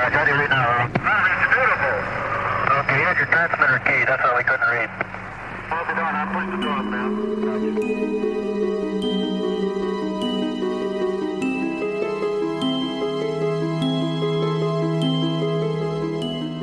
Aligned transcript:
Uh. 0.00 0.28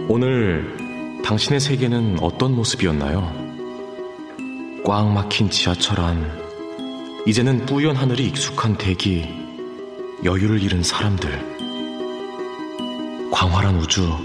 오늘 0.08 1.22
당신의 1.26 1.60
세계는 1.60 2.20
어떤 2.22 2.56
모습이었나요? 2.56 3.34
꽉 4.86 5.12
막힌 5.12 5.50
지하철 5.50 6.00
안, 6.00 6.32
이제는 7.26 7.66
뿌연 7.66 7.98
하늘이 7.98 8.28
익숙한 8.28 8.78
대기, 8.78 9.28
여유를 10.24 10.62
잃은 10.64 10.84
사람들. 10.84 11.55
광활한 13.36 13.76
우주, 13.76 14.18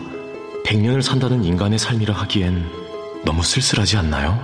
백년을 0.64 1.02
산다는 1.02 1.42
인간의 1.42 1.80
삶이라 1.80 2.14
하기엔 2.14 2.64
너무 3.24 3.42
쓸쓸하지 3.42 3.96
않나요? 3.96 4.38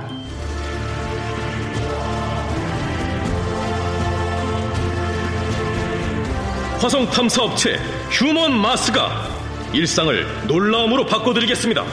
화성 6.80 7.08
탐사 7.10 7.44
업체 7.44 7.76
휴먼 8.10 8.58
마스가 8.58 9.30
일상을 9.72 10.46
놀라움으로 10.48 11.06
바꿔드리겠습니다. 11.06 11.84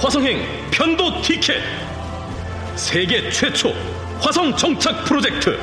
화성행 0.00 0.44
편도 0.72 1.22
티켓 1.22 1.62
세계 2.74 3.30
최초 3.30 3.72
화성 4.18 4.56
정착 4.56 5.04
프로젝트 5.04 5.56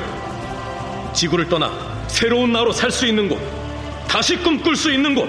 지구를 1.12 1.50
떠나 1.50 1.70
새로운 2.08 2.50
나로 2.50 2.72
살 2.72 2.90
수 2.90 3.06
있는 3.06 3.28
곳 3.28 3.38
다시 4.08 4.36
꿈꿀 4.38 4.74
수 4.74 4.90
있는 4.90 5.14
곳 5.14 5.28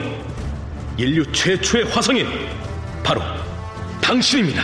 인류 0.99 1.23
최초의 1.31 1.85
화성인 1.85 2.27
바로 3.01 3.21
당신입니다. 4.01 4.61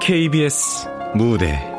KBS 0.00 0.88
무대 1.14 1.77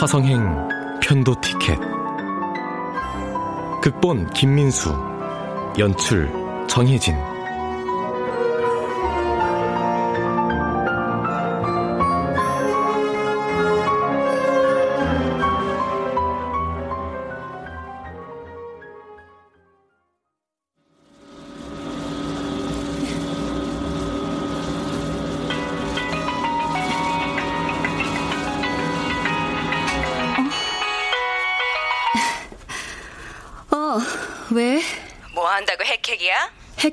화성행 0.00 0.68
편도 1.02 1.34
티켓. 1.40 1.76
극본 3.82 4.30
김민수 4.30 4.94
연출 5.76 6.32
정혜진 6.68 7.16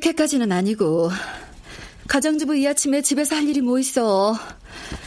핵핵까지는 0.06 0.52
아니고. 0.52 1.10
가정주부 2.08 2.56
이 2.56 2.68
아침에 2.68 3.02
집에서 3.02 3.36
할 3.36 3.44
일이 3.50 3.62
뭐 3.62 3.80
있어. 3.80 4.38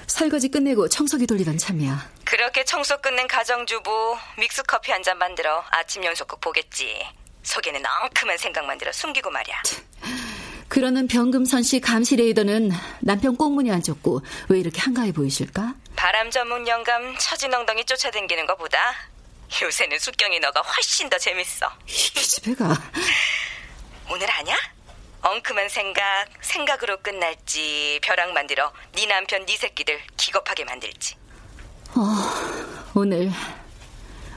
설거지 0.09 0.49
끝내고 0.49 0.89
청소기 0.89 1.27
돌리던 1.27 1.57
참이야. 1.59 2.11
그렇게 2.25 2.65
청소 2.65 3.01
끝낸 3.01 3.29
가정주부 3.29 4.17
믹스커피 4.39 4.91
한 4.91 5.03
잔 5.03 5.17
만들어 5.19 5.63
아침 5.71 6.05
연속극 6.05 6.41
보겠지. 6.41 7.07
속에는 7.45 7.81
엉큼한 8.03 8.37
생각만 8.39 8.77
들어 8.79 8.91
숨기고 8.93 9.31
말이야. 9.31 9.63
그러는 10.69 11.07
병금선 11.07 11.63
씨 11.63 11.81
감시 11.81 12.17
레이더는 12.17 12.71
남편 13.01 13.37
꽁무니 13.37 13.71
안 13.71 13.81
쫓고 13.83 14.21
왜 14.49 14.59
이렇게 14.59 14.81
한가해 14.81 15.13
보이실까? 15.13 15.75
바람 15.97 16.31
전문 16.31 16.67
영감 16.67 17.17
처진 17.19 17.55
엉덩이 17.55 17.85
쫓아다니는 17.87 18.47
것보다 18.47 18.79
요새는 19.63 19.99
숙경이 19.99 20.41
너가 20.41 20.61
훨씬 20.61 21.09
더 21.09 21.17
재밌어. 21.19 21.71
이게 21.87 22.21
집에가. 22.21 22.77
오늘 24.11 24.29
아냐? 24.31 24.57
엉큼한 25.29 25.69
생각, 25.69 26.27
생각으로 26.41 27.03
끝날지 27.03 28.01
벼락 28.03 28.33
만들어 28.33 28.73
네 28.95 29.05
남편 29.07 29.45
네 29.45 29.59
새끼들 29.59 30.01
기겁하게 30.17 30.65
만들지. 30.65 31.17
어, 31.95 32.03
오늘, 32.95 33.31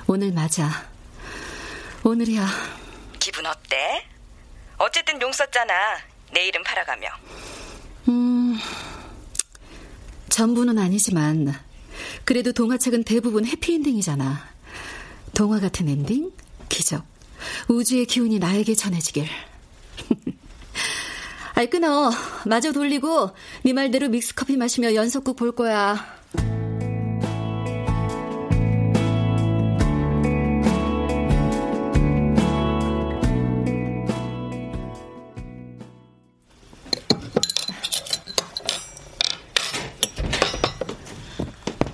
오늘 0.05 0.33
맞아. 0.33 0.89
오늘이야. 2.03 2.45
기분 3.19 3.45
어때? 3.45 4.05
어쨌든 4.77 5.21
용 5.21 5.31
썼잖아. 5.31 5.73
내일은 6.31 6.61
팔아가며. 6.63 7.07
음, 8.09 8.59
전부는 10.27 10.77
아니지만, 10.77 11.57
그래도 12.25 12.51
동화책은 12.51 13.05
대부분 13.05 13.45
해피엔딩이잖아. 13.45 14.49
동화 15.33 15.61
같은 15.61 15.87
엔딩? 15.87 16.31
기적. 16.67 17.05
우주의 17.69 18.05
기운이 18.05 18.39
나에게 18.39 18.75
전해지길. 18.75 19.27
아이, 21.53 21.69
끊어. 21.69 22.11
마저 22.45 22.71
돌리고, 22.71 23.31
네 23.63 23.73
말대로 23.73 24.09
믹스커피 24.09 24.57
마시며 24.57 24.95
연속극 24.95 25.35
볼 25.35 25.51
거야. 25.53 26.21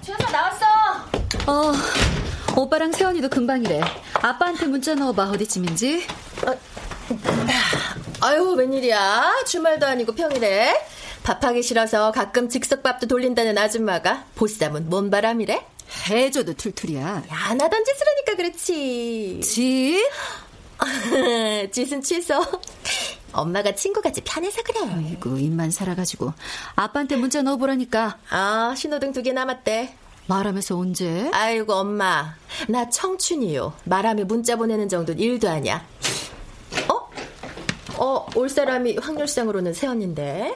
주연아 0.03 0.31
나왔어. 0.31 0.65
어, 1.47 1.73
오빠랑 2.55 2.91
세원이도 2.91 3.29
금방이래. 3.29 3.81
아빠한테 4.21 4.67
문자 4.67 4.93
넣어봐, 4.95 5.31
어디쯤인지. 5.31 6.05
아유 8.27 8.43
웬일이야? 8.57 9.43
주말도 9.45 9.85
아니고 9.85 10.13
평일에 10.13 10.75
밥하기 11.23 11.63
싫어서 11.63 12.11
가끔 12.11 12.49
즉석밥도 12.49 13.07
돌린다는 13.07 13.57
아줌마가 13.57 14.25
보쌈은 14.35 14.89
뭔 14.89 15.09
바람이래? 15.09 15.65
해줘도 16.09 16.53
툴툴이야. 16.53 17.23
안 17.29 17.61
하던 17.61 17.85
짓을 17.85 18.05
하니까 18.05 18.35
그렇지. 18.35 19.39
지? 19.41 20.05
짓은 21.71 22.01
취소. 22.01 22.43
엄마가 23.31 23.73
친구같이 23.75 24.19
편해서 24.25 24.61
그래. 24.63 24.81
아이고, 24.83 25.37
입만 25.37 25.71
살아가지고. 25.71 26.33
아빠한테 26.75 27.15
문자 27.15 27.41
넣어보라니까. 27.41 28.17
아, 28.29 28.73
신호등 28.75 29.13
두 29.13 29.21
개 29.23 29.31
남았대. 29.31 29.95
말하면서 30.27 30.77
언제? 30.77 31.29
아이고, 31.31 31.73
엄마. 31.73 32.35
나 32.67 32.89
청춘이요. 32.89 33.73
말하며 33.85 34.25
문자 34.25 34.57
보내는 34.57 34.89
정도는 34.89 35.21
일도 35.21 35.47
아니야. 35.49 35.85
어? 37.97 38.05
어, 38.05 38.25
올 38.35 38.49
사람이 38.49 38.97
확률상으로는 38.97 39.73
세언인데. 39.73 40.55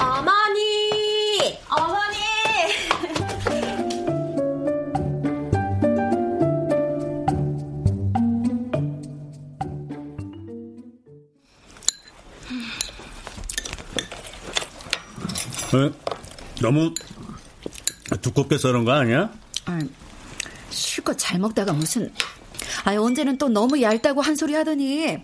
어머니! 0.00 1.58
어머니! 1.68 2.18
어, 15.70 15.92
너무 16.62 16.94
두껍게 18.22 18.56
썰은 18.58 18.84
거 18.84 18.92
아니야? 18.92 19.30
아, 19.66 19.78
실컷 20.70 21.14
잘 21.18 21.38
먹다가 21.38 21.72
무슨 21.72 22.12
아 22.84 22.94
언제는 22.94 23.36
또 23.38 23.48
너무 23.48 23.80
얇다고 23.82 24.22
한 24.22 24.34
소리 24.34 24.54
하더니 24.54 25.18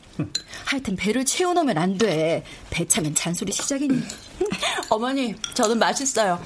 하여튼 0.74 0.96
배를 0.96 1.24
채워놓으면 1.24 1.78
안 1.78 1.96
돼. 1.98 2.44
배 2.68 2.84
차면 2.88 3.14
잔소리 3.14 3.52
시작이니. 3.52 4.02
어머니, 4.90 5.36
저는 5.54 5.78
맛있어요. 5.78 6.42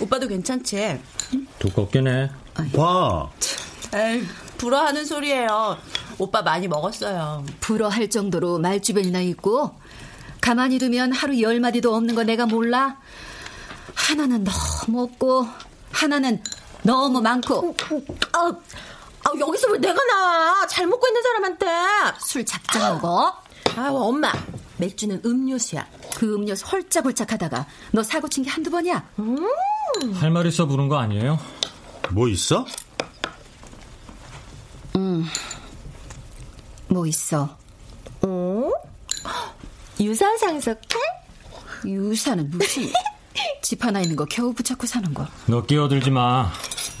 오빠도 0.00 0.28
괜찮지? 0.28 1.00
두껍긴 1.58 2.06
해. 2.06 2.30
봐. 2.76 3.28
에이, 3.92 4.24
불어하는 4.56 5.04
소리예요. 5.04 5.76
오빠 6.18 6.42
많이 6.42 6.68
먹었어요. 6.68 7.44
불어할 7.58 8.08
정도로 8.08 8.60
말주변이나 8.60 9.20
있고 9.22 9.74
가만히 10.40 10.78
두면 10.78 11.10
하루 11.10 11.40
열 11.40 11.58
마디도 11.58 11.92
없는 11.92 12.14
거 12.14 12.22
내가 12.22 12.46
몰라. 12.46 12.98
하나는 13.94 14.44
너무 14.44 15.02
없고 15.02 15.48
하나는 15.90 16.40
너무 16.84 17.20
많고 17.20 17.74
아, 18.32 18.52
아, 19.24 19.30
여기서 19.40 19.70
왜 19.72 19.78
내가 19.78 20.04
나와? 20.04 20.66
잘 20.68 20.86
먹고 20.86 21.04
있는 21.08 21.20
사람한테. 21.20 21.66
술 22.24 22.46
작작 22.46 22.94
먹어. 22.94 23.42
아, 23.76 23.88
엄마. 23.90 24.32
맥주는 24.78 25.22
음료수야. 25.24 25.86
그 26.16 26.34
음료수 26.34 26.66
홀짝홀짝 26.66 27.32
하다가 27.32 27.66
너 27.92 28.02
사고 28.02 28.28
친 28.28 28.44
게 28.44 28.50
한두 28.50 28.70
번이야? 28.70 29.04
할말 30.14 30.46
있어 30.46 30.66
부른 30.66 30.88
거 30.88 30.98
아니에요? 30.98 31.38
뭐 32.10 32.28
있어? 32.28 32.66
음, 34.96 35.24
뭐 36.88 37.06
있어? 37.06 37.56
어? 38.22 38.70
유산 40.00 40.36
상속해? 40.38 40.98
유산은 41.86 42.50
무슨 42.50 42.88
집 43.62 43.84
하나 43.84 44.00
있는 44.00 44.16
거 44.16 44.24
겨우 44.26 44.52
붙잡고 44.52 44.86
사는 44.86 45.12
거. 45.14 45.26
너 45.46 45.64
끼어들지 45.64 46.10
마. 46.10 46.50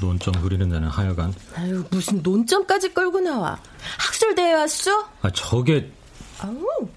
논점 0.00 0.40
그리는 0.40 0.68
데는 0.68 0.88
하여간. 0.88 1.34
아유, 1.56 1.84
무슨 1.90 2.22
논점까지 2.22 2.94
끌고 2.94 3.20
나와. 3.20 3.58
학술 3.98 4.34
대회 4.34 4.54
왔어? 4.54 5.08
아, 5.22 5.30
저게 5.32 5.92
아우. 6.42 6.88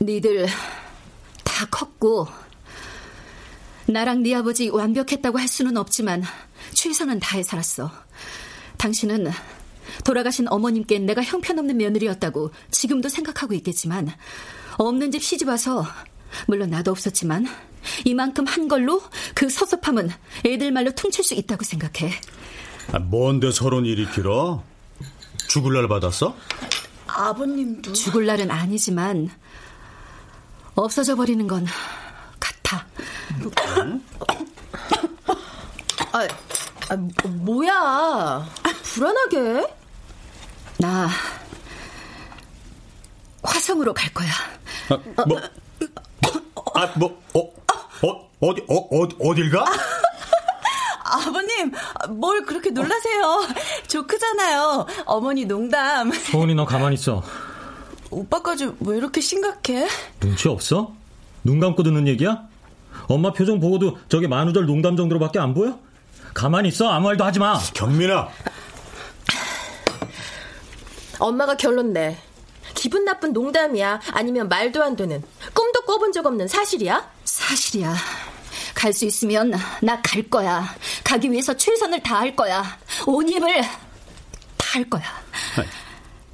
니들 0.00 0.46
다 1.42 1.66
컸고 1.66 2.28
나랑 3.86 4.22
네 4.22 4.34
아버지 4.34 4.68
완벽했다고 4.68 5.38
할 5.38 5.48
수는 5.48 5.76
없지만 5.76 6.22
최선은 6.74 7.18
다해 7.18 7.42
살았어. 7.42 7.90
당신은 8.76 9.28
돌아가신 10.04 10.46
어머님께 10.48 11.00
내가 11.00 11.22
형편없는 11.22 11.76
며느리였다고 11.76 12.52
지금도 12.70 13.08
생각하고 13.08 13.54
있겠지만 13.54 14.12
없는 14.76 15.10
집 15.10 15.22
시집 15.22 15.48
와서 15.48 15.84
물론 16.46 16.70
나도 16.70 16.92
없었지만 16.92 17.46
이만큼 18.04 18.46
한 18.46 18.68
걸로 18.68 19.02
그 19.34 19.48
섭섭함은 19.48 20.10
애들 20.46 20.70
말로 20.70 20.92
퉁칠 20.92 21.24
수 21.24 21.34
있다고 21.34 21.64
생각해. 21.64 22.12
아, 22.92 22.98
뭔데 23.00 23.50
서론 23.50 23.84
일으키러? 23.86 24.62
죽을 25.48 25.74
날 25.74 25.88
받았어? 25.88 26.36
아버님도. 27.06 27.92
죽을 27.94 28.26
날은 28.26 28.50
아니지만 28.50 29.30
없어져 30.74 31.16
버리는 31.16 31.46
건 31.48 31.66
같아. 32.38 32.86
아, 36.12 36.28
아 36.90 36.96
뭐야. 37.26 38.46
불안하게. 38.84 39.66
나 40.78 41.08
화성으로 43.42 43.92
갈 43.94 44.12
거야. 44.12 44.30
아, 45.16 45.24
뭐? 45.26 45.40
아, 46.74 46.86
뭐? 46.96 47.22
어? 47.34 47.40
어? 48.06 48.30
어디? 48.40 48.62
어? 48.68 48.74
어디? 48.96 49.16
어딜 49.20 49.50
가? 49.50 49.64
아버님, 51.10 51.72
뭘 52.10 52.44
그렇게 52.44 52.70
놀라세요? 52.70 53.46
저 53.88 54.06
크잖아요. 54.06 54.86
어머니 55.06 55.44
농담. 55.44 56.12
소은이 56.12 56.54
너 56.54 56.64
가만히 56.64 56.94
있어. 56.94 57.22
오빠까지 58.10 58.70
왜 58.80 58.96
이렇게 58.96 59.20
심각해? 59.20 59.86
눈치 60.20 60.48
없어? 60.48 60.92
눈 61.44 61.60
감고 61.60 61.82
듣는 61.82 62.06
얘기야? 62.08 62.42
엄마 63.06 63.32
표정 63.32 63.60
보고도 63.60 63.98
저게 64.08 64.26
만우절 64.28 64.66
농담 64.66 64.96
정도로밖에 64.96 65.38
안 65.38 65.54
보여? 65.54 65.78
가만히 66.34 66.68
있어. 66.68 66.88
아무 66.88 67.06
말도 67.06 67.24
하지 67.24 67.38
마. 67.38 67.58
경민아. 67.74 68.28
엄마가 71.18 71.56
결론 71.56 71.92
내. 71.92 72.16
기분 72.74 73.04
나쁜 73.04 73.32
농담이야? 73.32 74.00
아니면 74.12 74.48
말도 74.48 74.82
안 74.84 74.94
되는, 74.94 75.22
꿈도 75.52 75.80
꿔본 75.82 76.12
적 76.12 76.24
없는 76.26 76.46
사실이야? 76.46 77.10
사실이야. 77.24 77.94
갈 78.78 78.92
수 78.92 79.04
있으면 79.04 79.50
나 79.82 80.00
갈 80.02 80.22
거야. 80.22 80.74
가기 81.02 81.30
위해서 81.32 81.56
최선을 81.56 82.00
다할 82.02 82.36
거야. 82.36 82.64
온 83.06 83.28
힘을 83.28 83.62
다할 84.56 84.88
거야. 84.88 85.02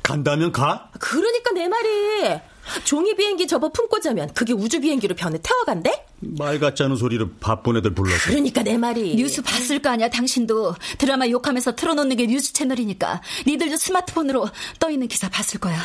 간다면 0.02 0.52
가? 0.52 0.91
그러니까 1.00 1.50
내 1.52 1.67
말이. 1.67 2.38
종이 2.85 3.14
비행기 3.17 3.46
접어 3.46 3.70
품고 3.70 4.00
자면 4.00 4.32
그게 4.35 4.52
우주 4.52 4.81
비행기로 4.81 5.14
변해 5.17 5.38
태워간대? 5.43 6.05
말 6.20 6.58
같지 6.61 6.82
않은 6.82 6.96
소리를 6.96 7.26
바쁜 7.41 7.76
애들 7.79 7.94
불러서. 7.94 8.31
그러니까 8.31 8.62
내 8.62 8.76
말이. 8.79 9.17
뉴스 9.17 9.43
봤을 9.43 9.81
거 9.81 9.90
아니야, 9.90 10.08
당신도. 10.11 10.75
드라마 10.99 11.26
욕하면서 11.29 11.75
틀어놓는 11.76 12.17
게 12.17 12.26
뉴스 12.26 12.52
채널이니까. 12.52 13.23
니들도 13.47 13.76
스마트폰으로 13.76 14.49
떠 14.79 14.90
있는 14.90 15.08
기사 15.08 15.29
봤을 15.31 15.61
거야. 15.61 15.79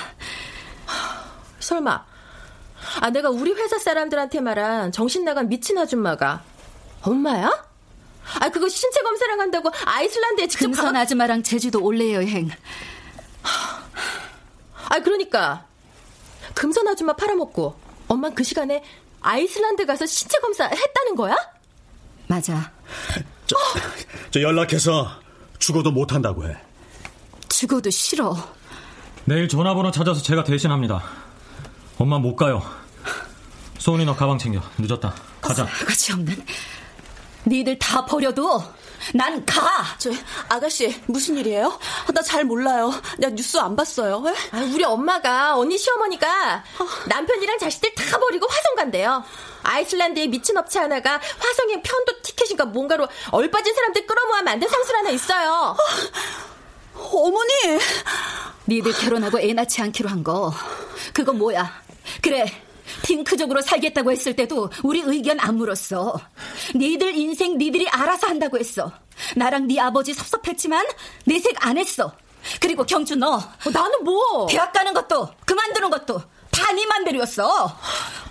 설마. 1.60 2.06
아, 3.02 3.10
내가 3.10 3.30
우리 3.30 3.52
회사 3.54 3.78
사람들한테 3.78 4.40
말한 4.42 4.92
정신 4.92 5.24
나간 5.24 5.50
미친 5.50 5.78
아줌마가 5.78 6.44
엄마야? 7.02 7.70
아, 8.40 8.50
그거 8.50 8.68
신체 8.70 9.02
검사랑 9.02 9.40
한다고 9.40 9.72
아이슬란드에 9.86 10.48
직접 10.48 10.66
금선 10.66 10.94
가... 10.94 11.00
아줌마랑 11.02 11.44
제주도 11.44 11.84
올레 11.84 12.14
여행. 12.14 12.50
아, 14.90 15.00
그러니까 15.00 15.66
금선 16.54 16.88
아줌마 16.88 17.14
팔아먹고 17.14 17.76
엄마 18.08 18.30
그 18.30 18.44
시간에 18.44 18.84
아이슬란드 19.22 19.86
가서 19.86 20.06
신체 20.06 20.38
검사 20.40 20.66
했다는 20.66 21.16
거야? 21.16 21.36
맞아. 22.28 22.72
저, 23.46 23.56
저 24.32 24.42
연락해서 24.42 25.10
죽어도 25.58 25.92
못한다고 25.92 26.48
해. 26.48 26.56
죽어도 27.50 27.90
싫어. 27.90 28.36
내일 29.26 29.48
전화번호 29.48 29.92
찾아서 29.92 30.22
제가 30.22 30.44
대신합니다. 30.44 31.04
엄마 32.00 32.18
못 32.18 32.36
가요. 32.36 32.64
소은이 33.78 34.06
너 34.06 34.16
가방 34.16 34.38
챙겨. 34.38 34.62
늦었다. 34.78 35.14
가자. 35.42 35.66
가치 35.86 36.14
없는. 36.14 36.46
니들 37.46 37.78
다 37.80 38.06
버려도 38.06 38.62
난 39.14 39.46
가. 39.46 39.62
저 39.98 40.10
아가씨 40.50 41.02
무슨 41.08 41.38
일이에요? 41.38 41.78
나 42.14 42.22
잘 42.22 42.44
몰라요. 42.44 42.92
나 43.18 43.30
뉴스 43.30 43.58
안 43.58 43.76
봤어요. 43.76 44.24
아, 44.52 44.58
우리 44.74 44.84
엄마가 44.84 45.58
언니 45.58 45.78
시어머니가 45.78 46.64
남편이랑 47.08 47.58
자식들 47.60 47.96
다 47.96 48.18
버리고 48.20 48.46
화성 48.48 48.76
간대요. 48.76 49.24
아이슬란드에 49.64 50.28
미친 50.28 50.58
업체 50.58 50.80
하나가 50.80 51.20
화성행 51.40 51.82
편도 51.82 52.22
티켓인가 52.22 52.66
뭔가로 52.66 53.08
얼빠진 53.32 53.74
사람들 53.74 54.06
끌어모아 54.06 54.42
만든 54.44 54.68
상술 54.68 54.96
하나 54.98 55.10
있어요. 55.10 55.76
어머니! 56.96 57.80
니들 58.68 58.92
결혼하고 58.94 59.40
애 59.40 59.54
낳지 59.54 59.82
않기로 59.82 60.10
한 60.10 60.24
거. 60.24 60.54
그거 61.14 61.32
뭐야? 61.34 61.82
그래. 62.22 62.46
핑크적으로 63.04 63.62
살겠다고 63.62 64.12
했을 64.12 64.36
때도 64.36 64.72
우리 64.84 65.02
의견 65.02 65.40
안 65.40 65.58
물었어. 65.58 66.20
니들 66.76 67.16
인생 67.16 67.58
니들이 67.58 67.88
알아서 67.88 68.28
한다고 68.28 68.58
했어. 68.58 68.92
나랑 69.36 69.68
네 69.68 69.80
아버지 69.80 70.14
섭섭했지만 70.14 70.86
내색 71.26 71.66
안 71.66 71.78
했어. 71.78 72.12
그리고 72.60 72.84
경주 72.86 73.16
너. 73.16 73.36
어, 73.36 73.42
나는 73.72 74.04
뭐? 74.04 74.48
대학 74.48 74.74
가는 74.74 74.92
것도 74.94 75.30
그만두는 75.46 75.90
것도 75.92 76.22
다네 76.52 76.86
맘대로였어. 76.88 77.78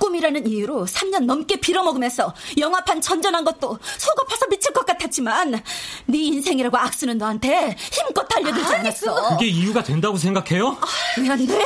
꿈이라는 0.00 0.46
이유로 0.48 0.86
3년 0.86 1.24
넘게 1.24 1.60
빌어먹으면서 1.60 2.34
영화판 2.58 3.00
전전한 3.00 3.44
것도 3.44 3.78
속 3.98 4.20
아파서 4.20 4.46
미칠 4.48 4.72
것 4.72 4.84
같았지만 4.84 5.62
네 6.06 6.18
인생이라고 6.18 6.76
악수는 6.76 7.18
너한테 7.18 7.76
힘껏 7.92 8.26
달려들지 8.26 8.74
않았어. 8.74 9.28
그게 9.30 9.46
이유가 9.46 9.82
된다고 9.84 10.16
생각해요? 10.16 10.76
왜 11.20 11.28
안 11.28 11.46
돼? 11.46 11.64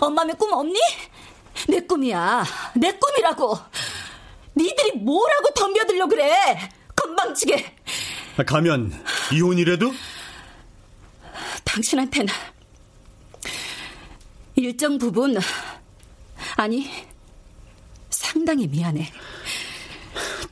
엄마면 0.00 0.36
꿈 0.36 0.52
없니? 0.52 0.78
내 1.68 1.80
꿈이야. 1.80 2.44
내 2.76 2.92
꿈이라고. 2.92 3.58
니들이 4.56 4.92
뭐라고 4.98 5.48
덤벼들려 5.54 6.06
그래? 6.06 6.70
건방지게. 6.94 7.76
가면 8.46 8.92
이혼이라도? 9.32 9.92
당신한테는 11.64 12.32
일정 14.56 14.98
부분 14.98 15.36
아니 16.56 16.88
상당히 18.10 18.66
미안해. 18.68 19.10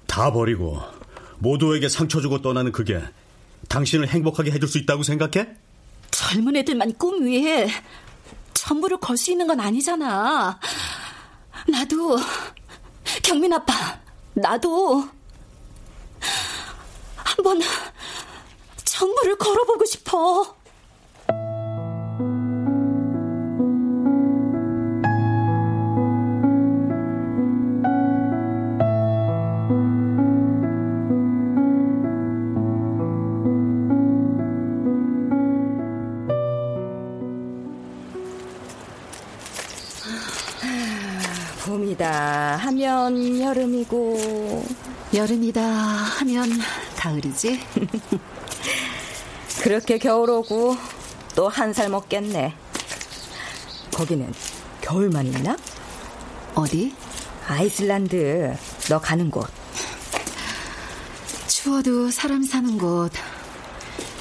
다 0.06 0.32
버리고 0.32 0.80
모두에게 1.38 1.88
상처 1.88 2.20
주고 2.20 2.42
떠나는 2.42 2.72
그게 2.72 3.00
당신을 3.68 4.08
행복하게 4.08 4.50
해줄 4.50 4.68
수 4.68 4.78
있다고 4.78 5.02
생각해? 5.02 5.48
젊은 6.10 6.56
애들만 6.56 6.94
꿈 6.98 7.24
위에 7.24 7.68
전부를 8.54 8.98
걸 8.98 9.16
수 9.16 9.30
있는 9.30 9.46
건 9.46 9.60
아니잖아. 9.60 10.58
나도, 11.68 12.18
경민 13.22 13.52
아빠, 13.52 14.00
나도 14.34 15.08
한번 17.16 17.60
전부를 18.84 19.36
걸어보고 19.36 19.84
싶어. 19.84 20.56
하면 43.06 43.40
여름이고 43.40 44.64
여름이다 45.14 45.60
하면 45.60 46.50
가을이지. 46.96 47.60
그렇게 49.62 49.98
겨울 49.98 50.30
오고 50.30 50.76
또 51.34 51.48
한 51.48 51.72
살 51.72 51.88
먹겠네. 51.88 52.54
거기는 53.92 54.32
겨울만 54.80 55.26
있나? 55.26 55.56
어디? 56.54 56.94
아이슬란드. 57.48 58.54
너 58.88 59.00
가는 59.00 59.30
곳. 59.30 59.48
추워도 61.48 62.10
사람 62.10 62.42
사는 62.42 62.78
곳. 62.78 63.10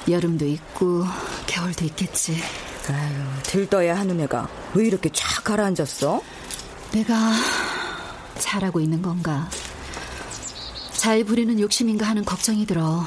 여름도 0.10 0.46
있고 0.46 1.06
겨울도 1.48 1.86
있겠지. 1.86 2.42
아유, 2.90 3.14
들떠야 3.44 3.98
하는 3.98 4.20
애가 4.22 4.48
왜 4.74 4.86
이렇게 4.88 5.10
쫙 5.14 5.44
가라앉았어? 5.44 6.22
내가 6.94 7.32
잘하고 8.42 8.82
있는 8.82 9.02
건가? 9.02 9.50
잘 10.94 11.24
부리는 11.24 11.60
욕심인가 11.60 12.08
하는 12.08 12.26
걱정이 12.26 12.66
들어. 12.66 13.04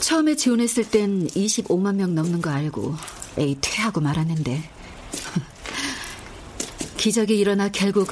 처음에 0.00 0.34
지원했을 0.34 0.90
땐 0.90 1.28
25만 1.28 1.94
명 1.94 2.14
넘는 2.14 2.42
거 2.42 2.50
알고 2.50 2.94
에이 3.38 3.56
퇴하고 3.60 4.00
말았는데 4.00 4.70
기적이 6.98 7.38
일어나 7.38 7.68
결국 7.70 8.08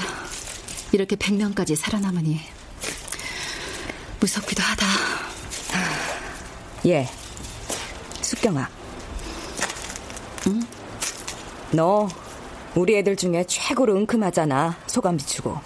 이렇게 0.92 1.16
100명까지 1.16 1.76
살아남으니 1.76 2.40
무섭기도 4.21 4.62
하다. 4.62 4.87
예, 6.87 7.09
숙경아. 8.23 8.69
응? 10.47 10.62
너 11.73 12.09
우리 12.75 12.97
애들 12.97 13.17
중에 13.17 13.45
최고로 13.45 13.95
은큼하잖아. 13.97 14.77
소감 14.87 15.17
비추고. 15.17 15.57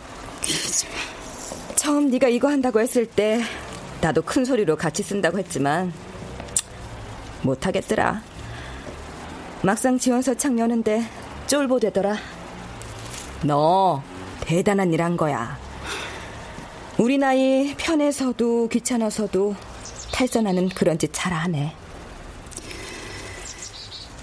처음 1.77 2.11
네가 2.11 2.29
이거 2.29 2.49
한다고 2.49 2.81
했을 2.81 3.07
때 3.07 3.43
나도 4.01 4.23
큰 4.23 4.45
소리로 4.45 4.77
같이 4.77 5.03
쓴다고 5.03 5.39
했지만 5.39 5.93
못하겠더라. 7.43 8.23
막상 9.63 9.99
지원서 9.99 10.35
창 10.35 10.59
여는데 10.59 11.05
쫄보되더라. 11.47 12.17
너 13.45 14.03
대단한 14.41 14.93
일 14.93 15.01
한 15.03 15.17
거야. 15.17 15.59
우리 16.97 17.19
나이 17.19 17.75
편해서도 17.77 18.69
귀찮아서도 18.69 19.55
탈선하는 20.13 20.69
그런 20.71 20.99
짓 20.99 21.11
잘하네. 21.13 21.75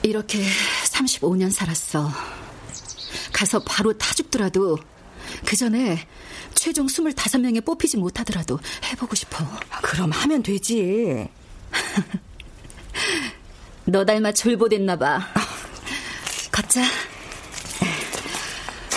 이렇게 0.04 0.40
35년 0.86 1.52
살았어. 1.52 2.10
가서 3.42 3.60
바로 3.64 3.98
타 3.98 4.14
죽더라도 4.14 4.78
그 5.46 5.56
전에 5.56 6.08
최종 6.54 6.86
25명에 6.86 7.66
뽑히지 7.66 7.98
못하더라도 7.98 8.60
해보고 8.86 9.16
싶어. 9.16 9.44
그럼 9.82 10.12
하면 10.12 10.44
되지. 10.44 11.28
너 13.86 14.06
닮아 14.06 14.32
졸보됐나 14.34 14.96
봐. 14.96 15.28
걷자. 16.52 16.84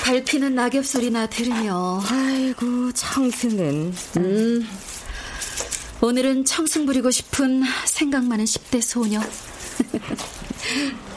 밟히는 0.04 0.54
낙엽 0.54 0.84
소리나 0.84 1.26
들으며. 1.26 2.02
아이고 2.06 2.92
청승은. 2.92 3.94
음. 4.18 4.68
오늘은 6.02 6.44
청승 6.44 6.84
부리고 6.84 7.10
싶은 7.10 7.62
생각 7.86 8.24
많은 8.24 8.44
10대 8.44 8.82
소녀. 8.82 9.22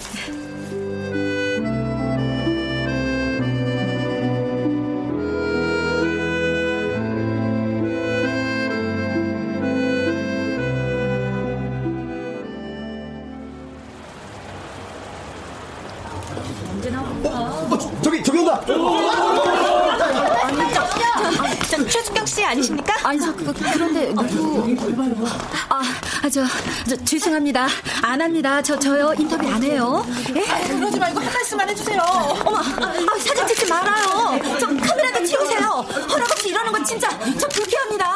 저, 21.69 21.85
최숙경 21.85 22.25
씨 22.25 22.43
아니십니까? 22.43 22.95
아니 23.03 23.19
저 23.19 23.33
그, 23.33 23.53
그런데 23.53 24.07
누구? 24.13 25.25
아, 25.69 25.81
아, 26.23 26.29
저, 26.29 26.43
저 26.87 26.95
죄송합니다. 27.05 27.67
안 28.01 28.21
합니다. 28.21 28.61
저 28.61 28.77
저요 28.77 29.13
인터뷰 29.17 29.47
안 29.49 29.61
해요. 29.63 30.05
예? 30.35 30.43
그러지 30.75 30.99
말고 30.99 31.19
한 31.19 31.33
말씀만 31.33 31.69
해주세요. 31.69 32.01
어머, 32.45 32.57
아, 32.57 33.19
사진 33.19 33.47
찍지 33.47 33.67
말아요. 33.67 34.39
저 34.59 34.67
카메라도 34.67 35.25
치우세요. 35.25 35.85
허락 36.09 36.31
없이 36.31 36.49
이러는 36.49 36.71
건 36.71 36.83
진짜 36.83 37.09
저 37.39 37.47
불쾌합니다. 37.47 38.15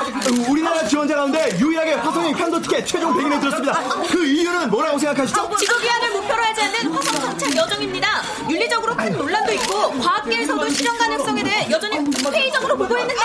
우리나라 0.49 0.85
지원자 0.87 1.15
가운데 1.15 1.57
유일하게 1.59 1.93
화성인 1.93 2.35
편도 2.35 2.61
티켓 2.61 2.85
최종 2.85 3.13
100인에 3.13 3.39
들었습니다. 3.39 3.79
그 4.09 4.25
이유는 4.25 4.69
뭐라고 4.69 4.97
생각하시죠? 4.97 5.49
직업 5.57 5.81
위안을 5.81 6.11
목표로 6.11 6.43
하지 6.43 6.61
않는 6.61 6.91
화성 6.93 7.21
정착 7.21 7.55
여정입니다. 7.55 8.21
윤리적으로 8.61 8.95
큰 8.95 9.17
논란도 9.17 9.53
있고 9.53 9.91
과학계에서도 9.99 10.69
실현 10.69 10.95
가능성에 10.97 11.41
대해 11.43 11.67
여전히 11.71 11.97
회의적으로 12.31 12.77
보고 12.77 12.95
있는데 12.99 13.19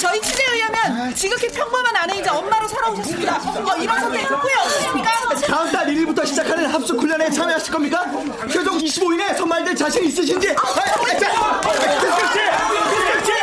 저희 0.00 0.20
취재에 0.22 0.46
의하면 0.54 1.14
지극히 1.14 1.48
평범한 1.48 1.94
아내이자 1.96 2.34
엄마로 2.34 2.66
살아오셨습니다. 2.66 3.36
어, 3.36 3.76
이런 3.76 4.00
선택 4.00 4.22
후회 4.30 4.52
없으십니까? 4.64 5.10
다음 5.46 5.70
달 5.70 5.86
1일부터 5.86 6.26
시작하는 6.26 6.66
합숙 6.66 6.98
훈련에 7.00 7.30
참여하실 7.30 7.72
겁니까? 7.72 8.10
최종 8.50 8.78
25인에 8.78 9.36
선발될 9.36 9.76
자신 9.76 10.04
있으신지? 10.04 10.50
아, 10.50 10.62
아, 10.62 10.74
자, 10.74 10.90
그렇지, 11.02 11.26
그렇지. 12.16 12.38
후회 12.38 13.41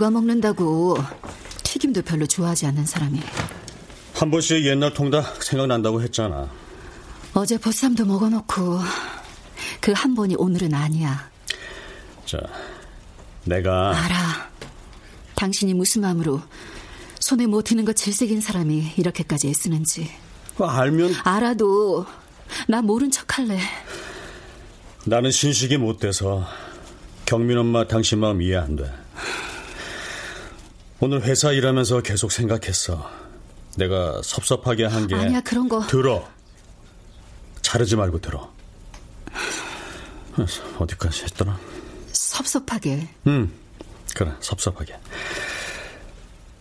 누가 0.00 0.10
먹는다고 0.10 0.96
튀김도 1.62 2.00
별로 2.00 2.24
좋아하지 2.26 2.64
않는 2.64 2.86
사람이 2.86 3.20
한 4.14 4.30
번씩 4.30 4.64
옛날 4.64 4.94
통닭 4.94 5.42
생각난다고 5.42 6.00
했잖아. 6.00 6.50
어제 7.34 7.58
보쌈도 7.58 8.06
먹어놓고 8.06 8.78
그 9.82 9.92
한 9.92 10.14
번이 10.14 10.36
오늘은 10.38 10.72
아니야. 10.72 11.28
자, 12.24 12.38
내가 13.44 13.90
알아. 13.94 14.48
당신이 15.34 15.74
무슨 15.74 16.00
마음으로 16.00 16.40
손에 17.18 17.46
못 17.46 17.64
드는 17.64 17.84
것 17.84 17.94
질색인 17.94 18.40
사람이 18.40 18.94
이렇게까지 18.96 19.48
애쓰는지. 19.48 20.10
알면 20.58 21.14
알아도 21.24 22.06
나 22.68 22.80
모른 22.80 23.10
척할래. 23.10 23.60
나는 25.04 25.30
신식이 25.30 25.76
못 25.76 25.98
돼서 25.98 26.46
경민 27.26 27.58
엄마 27.58 27.86
당신 27.86 28.18
마음 28.20 28.40
이해 28.40 28.56
안 28.56 28.76
돼. 28.76 28.90
오늘 31.00 31.22
회사 31.22 31.52
일하면서 31.52 32.02
계속 32.02 32.30
생각했어. 32.32 33.08
내가 33.76 34.20
섭섭하게 34.22 34.84
한 34.84 35.06
게 35.06 35.14
아니야 35.14 35.40
그런 35.40 35.68
거. 35.68 35.80
들어. 35.86 36.28
자르지 37.62 37.96
말고 37.96 38.20
들어. 38.20 38.52
어디까지 40.78 41.24
했더라? 41.24 41.58
섭섭하게. 42.12 43.08
응, 43.26 43.50
그래 44.14 44.32
섭섭하게. 44.40 44.96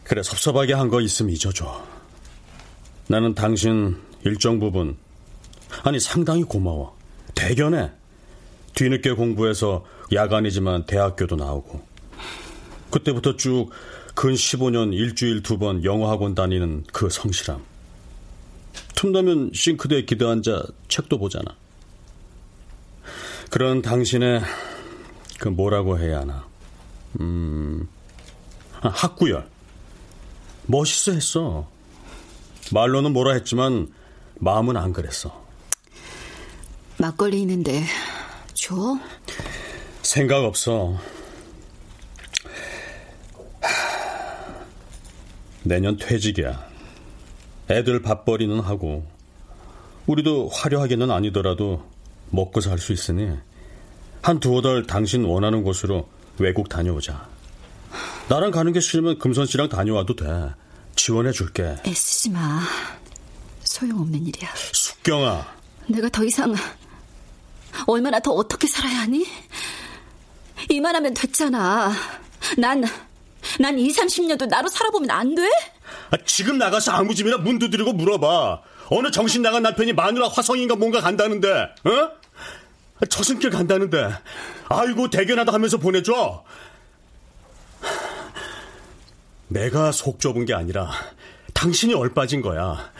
그래 0.03 0.23
섭섭하게 0.23 0.73
한 0.73 0.89
거 0.89 1.01
있으면 1.01 1.31
잊어줘. 1.33 1.85
나는 3.07 3.33
당신 3.35 3.97
일정 4.23 4.59
부분 4.59 4.97
아니 5.83 5.99
상당히 5.99 6.43
고마워. 6.43 6.97
대견해. 7.35 7.91
뒤늦게 8.75 9.13
공부해서 9.13 9.85
야간이지만 10.13 10.85
대학교도 10.85 11.35
나오고 11.35 11.81
그때부터 12.91 13.35
쭉 13.35 13.69
근 14.19 14.33
15년 14.33 14.93
일주일 14.93 15.43
두 15.43 15.57
번 15.57 15.85
영어학원 15.85 16.35
다니는 16.35 16.83
그 16.91 17.09
성실함. 17.09 17.63
틈나면 18.93 19.51
싱크대에 19.53 20.03
기대앉아 20.03 20.63
책도 20.89 21.19
보잖아. 21.19 21.55
그런 23.49 23.81
당신의 23.81 24.41
그 25.39 25.47
뭐라고 25.47 25.97
해야 25.97 26.19
하나. 26.19 26.45
음, 27.21 27.87
아, 28.81 28.89
학구열. 28.89 29.47
멋있어 30.65 31.13
했어. 31.13 31.69
말로는 32.73 33.13
뭐라 33.13 33.35
했지만 33.35 33.87
마음은 34.35 34.75
안 34.75 34.91
그랬어. 34.91 35.45
막걸리 36.97 37.39
있는데 37.39 37.85
줘? 38.53 38.99
생각 40.01 40.43
없어. 40.43 40.97
내년 45.63 45.97
퇴직이야. 45.97 46.67
애들 47.69 48.01
밥벌이는 48.01 48.59
하고 48.61 49.05
우리도 50.07 50.49
화려하게는 50.49 51.11
아니더라도 51.11 51.85
먹고 52.31 52.61
살 52.61 52.77
수 52.79 52.93
있으니 52.93 53.37
한 54.21 54.39
두어 54.39 54.61
달 54.61 54.85
당신 54.85 55.23
원하는 55.25 55.63
곳으로 55.63 56.07
외국 56.39 56.69
다녀오자. 56.69 57.27
나랑 58.29 58.51
가는 58.51 58.71
게 58.73 58.79
싫으면 58.79 59.17
금선 59.19 59.45
씨랑 59.45 59.69
다녀와도 59.69 60.15
돼. 60.15 60.25
지원해 60.95 61.31
줄게. 61.31 61.75
애쓰지 61.85 62.29
마. 62.31 62.61
소용없는 63.63 64.25
일이야. 64.27 64.49
숙경아. 64.73 65.45
내가 65.87 66.09
더 66.09 66.23
이상 66.23 66.53
얼마나 67.87 68.19
더 68.19 68.31
어떻게 68.31 68.67
살아야 68.67 69.01
하니? 69.01 69.25
이만하면 70.69 71.13
됐잖아. 71.13 71.91
난, 72.57 72.83
난 73.59 73.77
2, 73.79 73.91
30년도 73.91 74.47
나로 74.47 74.67
살아보면 74.67 75.09
안 75.09 75.33
돼? 75.35 75.41
아, 76.11 76.17
지금 76.25 76.57
나가서 76.57 76.91
아무 76.91 77.15
집이나 77.15 77.37
문 77.37 77.57
두드리고 77.59 77.93
물어봐. 77.93 78.61
어느 78.91 79.11
정신 79.11 79.41
나간 79.41 79.63
남편이 79.63 79.93
마누라 79.93 80.27
화성인가 80.29 80.75
뭔가 80.75 81.01
간다는데, 81.01 81.49
어? 81.51 83.05
저승길 83.09 83.49
간다는데. 83.49 84.09
아이고, 84.67 85.09
대견하다 85.09 85.53
하면서 85.53 85.77
보내줘. 85.77 86.43
내가 89.47 89.91
속 89.91 90.19
좁은 90.19 90.45
게 90.45 90.53
아니라 90.53 90.91
당신이 91.53 91.93
얼빠진 91.93 92.41
거야. 92.41 92.91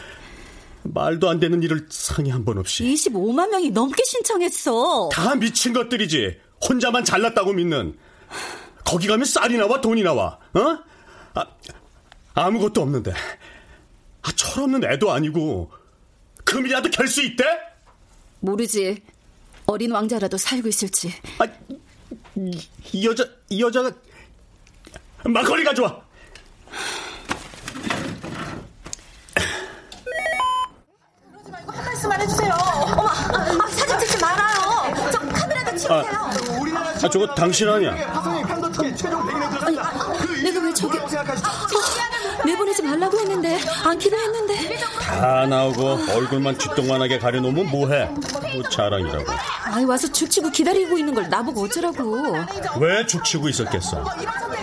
말도 0.84 1.30
안 1.30 1.40
되는 1.40 1.62
일을 1.62 1.88
상의 1.90 2.32
한 2.32 2.44
번 2.46 2.58
없이. 2.58 2.84
25만 2.86 3.50
명이 3.50 3.70
넘게 3.72 4.04
신청했어. 4.04 5.10
다 5.12 5.36
미친 5.36 5.74
것들이지. 5.74 6.40
혼자만 6.68 7.04
잘났다고 7.06 7.54
믿는. 7.54 7.98
거기 8.90 9.08
가면 9.08 9.24
쌀이 9.26 9.56
나와 9.56 9.80
돈이 9.80 10.02
나와. 10.02 10.40
어? 10.56 10.80
아, 11.36 11.46
아무것도 12.34 12.82
없는데. 12.82 13.14
아, 14.24 14.32
철없는 14.36 14.84
애도 14.84 15.12
아니고 15.12 15.72
금이라도 16.44 16.90
결 16.90 17.08
수 17.08 17.22
있대? 17.24 17.44
모르지. 18.40 19.04
어린 19.68 19.92
왕자라도 19.92 20.38
살고 20.38 20.68
있을지. 20.70 21.14
아, 21.38 21.46
이, 22.36 22.68
이 22.94 23.06
여자 23.06 23.26
이 23.50 23.62
여자가 23.62 23.92
막걸리 25.26 25.64
가져와. 25.64 26.02
한 31.68 31.86
말씀만 31.86 32.22
해주세요. 32.22 32.54
어머, 32.54 33.08
아, 33.08 33.68
사진 33.70 34.00
찍지 34.00 34.18
말아요. 34.20 35.12
저 35.12 35.20
카메라도 35.20 35.78
치우세요. 35.78 36.30
아, 37.04 37.10
저거 37.10 37.34
당신 37.36 37.70
아니야? 37.70 37.92
아니, 38.80 40.44
내가 40.44 40.60
왜 40.62 40.74
저기... 40.74 40.98
어, 40.98 41.06
내보내지 42.46 42.82
말라고 42.82 43.20
했는데 43.20 43.60
안기로 43.84 44.18
했는데 44.18 44.78
다 45.02 45.46
나오고 45.46 45.98
얼굴만 46.16 46.58
쥐똥만하게 46.58 47.20
가려놓으면 47.20 47.70
뭐해? 47.70 48.06
뭐 48.06 48.64
자랑이라고. 48.70 49.26
아이 49.66 49.84
와서 49.84 50.10
죽치고 50.12 50.50
기다리고 50.52 50.98
있는 50.98 51.14
걸 51.14 51.28
나보고 51.30 51.64
어쩌라고 51.64 52.18
왜 52.80 53.06
죽치고 53.06 53.50
있었겠어? 53.50 54.06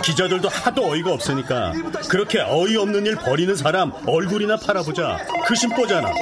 기자들도 0.01 0.49
하도 0.49 0.89
어이가 0.91 1.11
없으니까 1.11 1.73
그렇게 2.09 2.39
어이없는 2.41 3.05
일 3.05 3.15
벌이는 3.17 3.55
사람 3.55 3.91
얼굴이나 4.07 4.57
팔아보자. 4.57 5.19
그 5.45 5.55
심보잖아. 5.55 6.09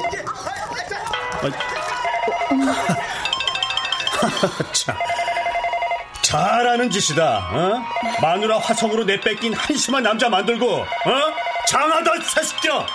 참. 4.72 4.96
잘하는 6.36 6.90
짓이다. 6.90 7.48
어? 7.50 7.82
마누라 8.20 8.58
화성으로 8.58 9.04
내 9.04 9.18
뺏긴 9.18 9.54
한심한 9.54 10.02
남자 10.02 10.28
만들고 10.28 10.70
어? 10.70 10.86
장하다 11.66 12.10
새끼야. 12.22 12.86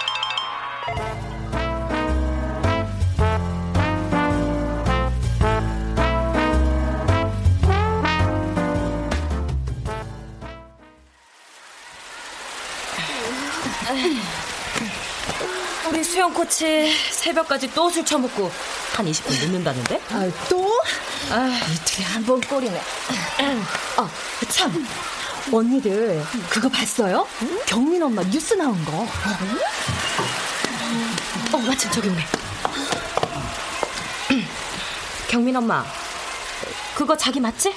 코치 16.46 16.92
새벽까지 17.12 17.72
또 17.76 17.92
술 17.92 18.04
처먹고 18.04 18.50
한 18.96 19.06
20분 19.06 19.30
늦는다는데? 19.46 20.02
아, 20.10 20.28
또? 20.50 20.82
아, 21.30 21.60
이틀에 21.72 22.06
한 22.06 22.26
번 22.26 22.42
꼴이네. 22.42 22.82
아, 23.98 24.10
참. 24.50 24.88
언니들 25.52 26.24
그거 26.50 26.68
봤어요? 26.70 27.28
경민 27.68 28.02
엄마 28.02 28.24
뉴스 28.24 28.54
나온 28.56 28.84
거. 28.86 29.08
어, 31.54 31.58
마침 31.60 31.92
저기 31.92 32.10
오네. 32.10 32.26
경민 35.30 35.56
엄마, 35.56 35.86
그거 36.96 37.16
자기 37.18 37.40
맞지? 37.40 37.76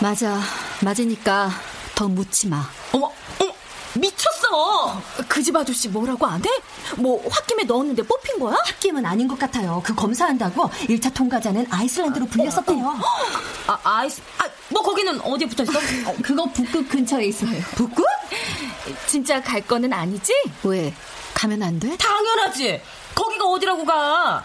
맞아 0.00 0.40
맞으니까 0.80 1.50
더 1.94 2.06
묻지 2.06 2.46
마 2.48 2.68
어머, 2.92 3.10
미쳤어. 3.98 5.00
그 5.28 5.42
집 5.42 5.54
아저씨 5.56 5.88
뭐라고 5.88 6.26
안 6.26 6.44
해? 6.44 6.48
뭐 6.96 7.22
홧김에 7.22 7.64
넣었는데 7.64 8.02
뽑힌 8.02 8.38
거야? 8.38 8.56
홧김은 8.66 9.06
아닌 9.06 9.28
것 9.28 9.38
같아요. 9.38 9.80
그 9.84 9.94
검사한다고 9.94 10.68
1차 10.88 11.14
통과자는 11.14 11.66
아이슬란드로 11.70 12.26
불렸었대요. 12.26 12.98
아, 13.68 13.78
아이스, 13.84 14.20
아, 14.38 14.44
뭐 14.70 14.82
거기는 14.82 15.20
어디에 15.20 15.46
붙어 15.48 15.62
있어? 15.62 15.78
그거 16.22 16.44
북극 16.46 16.88
근처에 16.88 17.26
있어요. 17.26 17.60
북극? 17.76 18.04
진짜 19.06 19.40
갈 19.42 19.60
거는 19.60 19.92
아니지? 19.92 20.32
왜 20.64 20.92
가면 21.34 21.62
안 21.62 21.78
돼? 21.78 21.96
당연하지. 21.96 22.80
거기가 23.14 23.44
어디라고 23.46 23.84
가? 23.84 24.44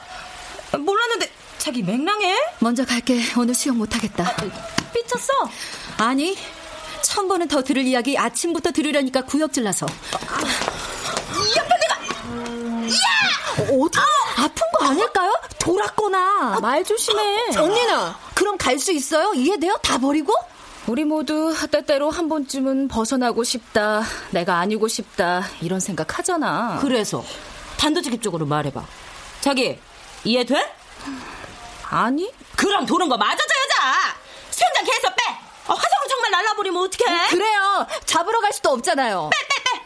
몰랐는데 0.78 1.32
자기 1.58 1.82
맹랑해? 1.84 2.36
먼저 2.60 2.86
갈게 2.86 3.20
오늘 3.38 3.54
수영 3.54 3.78
못하겠다 3.78 4.36
삐쳤어? 4.94 5.34
아니 5.98 6.36
천 7.04 7.28
번은 7.28 7.48
더 7.48 7.62
들을 7.64 7.86
이야기 7.86 8.18
아침부터 8.18 8.72
들으려니까 8.72 9.22
구역질 9.26 9.64
나서 9.64 9.86
옆에 11.58 11.70
내가 11.80 11.96
야! 12.88 13.68
어디 13.72 14.00
아픈 14.38 14.62
거 14.80 14.86
아닐까요? 14.86 15.34
돌았거나 15.60 16.60
말 16.62 16.84
조심해. 16.84 17.56
언니는 17.58 18.12
그럼 18.34 18.58
갈 18.58 18.80
수 18.80 18.92
있어요? 18.92 19.34
이해돼요? 19.34 19.78
다 19.84 19.98
버리고? 20.00 20.34
우리 20.88 21.04
모두 21.06 21.56
때때로 21.70 22.10
한 22.10 22.28
번쯤은 22.28 22.88
벗어나고 22.88 23.44
싶다. 23.44 24.02
내가 24.32 24.58
아니고 24.58 24.88
싶다. 24.88 25.44
이런 25.62 25.80
생각 25.80 26.18
하잖아. 26.18 26.80
그래서 26.82 27.24
단도직입적으로 27.78 28.46
말해봐. 28.48 28.84
자기 29.42 29.78
이해돼? 30.24 30.56
아니? 31.84 32.32
그럼 32.56 32.86
도는 32.86 33.10
거 33.10 33.18
맞아줘 33.18 33.44
여자. 33.44 34.16
수영장 34.50 34.86
계 34.86 34.92
어, 35.68 35.74
화성을 35.74 36.08
정말 36.10 36.32
날라버리면 36.32 36.84
어떡해? 36.84 37.28
그래요. 37.30 37.88
잡으러 38.06 38.40
갈 38.42 38.52
수도 38.54 38.72
없잖아요. 38.72 39.30
빼 39.32 39.38
빼 39.48 39.64
빼. 39.64 39.82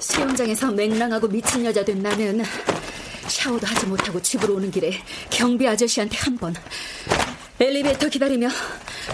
수영장에서 0.00 0.70
맹랑하고 0.72 1.28
미친 1.28 1.64
여자 1.64 1.84
된 1.84 2.02
나는 2.02 2.42
샤워도 3.28 3.66
하지 3.66 3.86
못하고 3.86 4.20
집으로 4.20 4.54
오는 4.56 4.70
길에 4.70 4.92
경비 5.30 5.66
아저씨한테 5.66 6.16
한 6.18 6.36
번, 6.36 6.54
엘리베이터 7.60 8.08
기다리며 8.08 8.48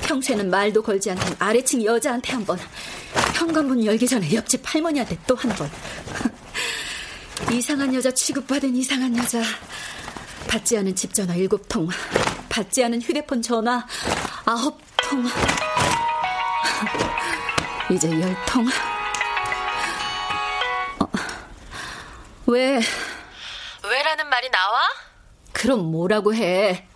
평소에는 0.03 0.51
말도 0.51 0.83
걸지 0.83 1.11
않던 1.11 1.37
아래층 1.39 1.85
여자한테 1.85 2.33
한 2.33 2.45
번, 2.45 2.59
현관문 3.35 3.85
열기 3.85 4.07
전에 4.07 4.33
옆집 4.35 4.63
할머니한테 4.65 5.19
또 5.27 5.35
한 5.37 5.51
번. 5.57 5.71
이상한 7.53 7.95
여자 7.95 8.11
취급받은 8.11 8.75
이상한 8.77 9.17
여자. 9.17 9.41
받지 10.49 10.77
않은 10.79 10.95
집 10.97 11.13
전화 11.15 11.35
일곱 11.35 11.69
통, 11.69 11.89
받지 12.49 12.83
않은 12.85 13.03
휴대폰 13.03 13.43
전화 13.43 13.87
아홉 14.47 14.81
통. 14.97 15.25
이제 17.95 18.11
열 18.21 18.35
통. 18.47 18.67
어, 21.01 21.07
왜? 22.47 22.81
왜라는 23.85 24.29
말이 24.29 24.51
나와? 24.51 24.81
그럼 25.53 25.91
뭐라고 25.91 26.35
해? 26.35 26.87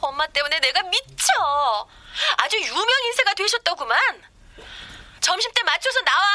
엄마 0.00 0.26
때문에 0.28 0.60
내가 0.60 0.82
미쳐. 0.84 1.32
아주 2.38 2.56
유명 2.58 2.86
인사가 3.06 3.34
되셨더구만. 3.34 3.98
점심 5.20 5.50
때 5.52 5.62
맞춰서 5.64 6.00
나와. 6.02 6.26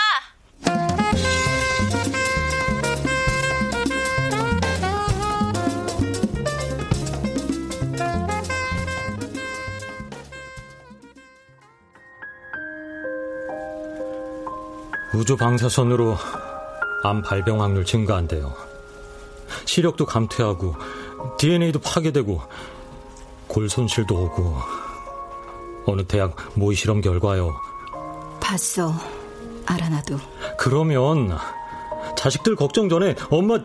우주 15.13 15.35
방사선으로 15.35 16.17
암 17.03 17.21
발병 17.21 17.61
확률 17.61 17.85
증가한대요. 17.85 18.55
시력도 19.65 20.05
감퇴하고 20.05 20.75
DNA도 21.37 21.79
파괴되고 21.79 22.41
골 23.47 23.69
손실도 23.69 24.15
오고 24.15 24.80
어느 25.85 26.03
대학 26.05 26.35
모의 26.55 26.75
실험 26.75 27.01
결과요. 27.01 27.55
봤어. 28.39 28.93
알아 29.65 29.89
나도. 29.89 30.17
그러면 30.57 31.37
자식들 32.17 32.55
걱정 32.55 32.89
전에 32.89 33.15
엄마 33.29 33.57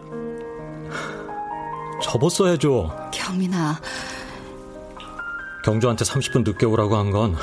접었어야죠. 2.03 3.11
경민아. 3.13 3.81
경주한테 5.65 6.05
30분 6.05 6.45
늦게 6.45 6.67
오라고 6.67 6.97
한 6.97 7.11
건 7.11 7.37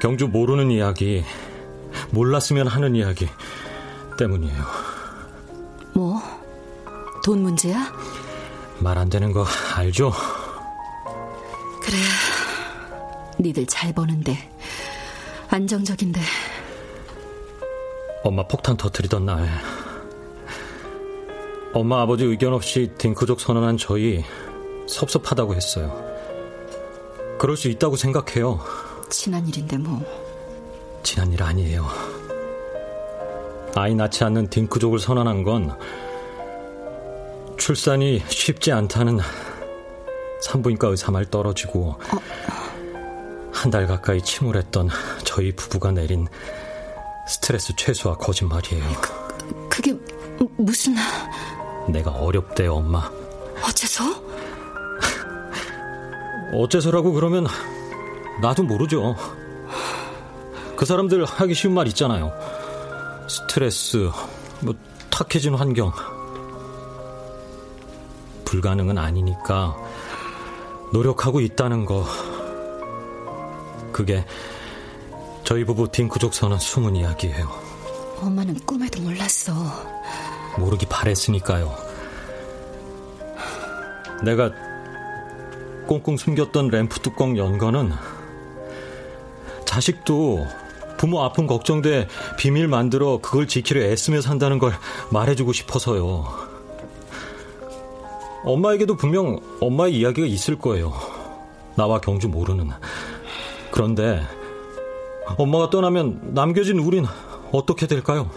경주 0.00 0.26
모르는 0.28 0.70
이야기, 0.70 1.24
몰랐으면 2.10 2.66
하는 2.66 2.94
이야기 2.96 3.28
때문이에요. 4.18 4.62
뭐? 5.94 6.20
돈 7.24 7.42
문제야? 7.42 7.90
말 8.80 8.98
안 8.98 9.08
되는 9.08 9.32
거 9.32 9.46
알죠? 9.76 10.12
그래. 11.82 11.96
니들 13.44 13.66
잘 13.66 13.92
버는데. 13.92 14.36
안정적인데. 15.50 16.20
엄마 18.22 18.46
폭탄 18.48 18.74
터트리던 18.78 19.26
날 19.26 19.46
엄마 21.74 22.00
아버지 22.00 22.24
의견 22.24 22.54
없이 22.54 22.90
딩크족 22.96 23.38
선언한 23.38 23.76
저희 23.76 24.24
섭섭하다고 24.88 25.54
했어요. 25.54 26.02
그럴 27.38 27.58
수 27.58 27.68
있다고 27.68 27.96
생각해요. 27.96 28.60
지난 29.10 29.46
일인데 29.46 29.76
뭐. 29.76 30.00
지난 31.02 31.30
일 31.30 31.42
아니에요. 31.42 31.86
아이 33.74 33.94
낳지 33.94 34.24
않는 34.24 34.48
딩크족을 34.48 34.98
선언한 34.98 35.42
건 35.42 35.76
출산이 37.58 38.22
쉽지 38.26 38.72
않다는 38.72 39.18
산부인과 40.40 40.88
의사 40.88 41.10
말 41.10 41.26
떨어지고 41.26 41.96
한 43.54 43.70
달 43.70 43.86
가까이 43.86 44.20
침울했던 44.20 44.90
저희 45.24 45.54
부부가 45.54 45.90
내린 45.90 46.26
스트레스 47.26 47.72
최소화 47.76 48.14
거짓말이에요. 48.16 48.84
그게 49.70 49.96
무슨... 50.58 50.94
내가 51.88 52.10
어렵대요, 52.10 52.74
엄마. 52.74 53.10
어째서? 53.62 54.04
어째서라고 56.52 57.12
그러면 57.12 57.46
나도 58.42 58.64
모르죠. 58.64 59.16
그 60.76 60.84
사람들 60.84 61.24
하기 61.24 61.54
쉬운 61.54 61.72
말 61.74 61.86
있잖아요. 61.88 62.32
스트레스, 63.28 64.10
뭐 64.60 64.74
탁해진 65.10 65.54
환경. 65.54 65.92
불가능은 68.44 68.98
아니니까 68.98 69.74
노력하고 70.92 71.40
있다는 71.40 71.86
거. 71.86 72.04
그게 73.94 74.24
저희 75.44 75.64
부부 75.64 75.92
딩크족 75.92 76.34
선언 76.34 76.58
숨은 76.58 76.96
이야기예요. 76.96 77.48
엄마는 78.20 78.58
꿈에도 78.66 79.00
몰랐어. 79.00 79.52
모르기 80.58 80.84
바랬으니까요. 80.86 81.72
내가 84.24 84.50
꽁꽁 85.86 86.16
숨겼던 86.16 86.68
램프 86.68 86.98
뚜껑 87.00 87.36
연 87.38 87.56
거는 87.58 87.92
자식도 89.64 90.44
부모 90.96 91.22
아픔 91.22 91.46
걱정돼 91.46 92.08
비밀 92.36 92.66
만들어 92.66 93.18
그걸 93.18 93.46
지키려 93.46 93.82
애쓰며 93.82 94.22
산다는 94.22 94.58
걸 94.58 94.72
말해주고 95.10 95.52
싶어서요. 95.52 96.24
엄마에게도 98.44 98.96
분명 98.96 99.38
엄마의 99.60 99.94
이야기가 99.96 100.26
있을 100.26 100.58
거예요. 100.58 100.92
나와 101.76 102.00
경주 102.00 102.28
모르는. 102.28 102.70
그런데 103.74 104.22
엄마가 105.36 105.68
떠나면 105.68 106.20
남겨진 106.32 106.78
우린 106.78 107.04
어떻게 107.50 107.88
될까요? 107.88 108.30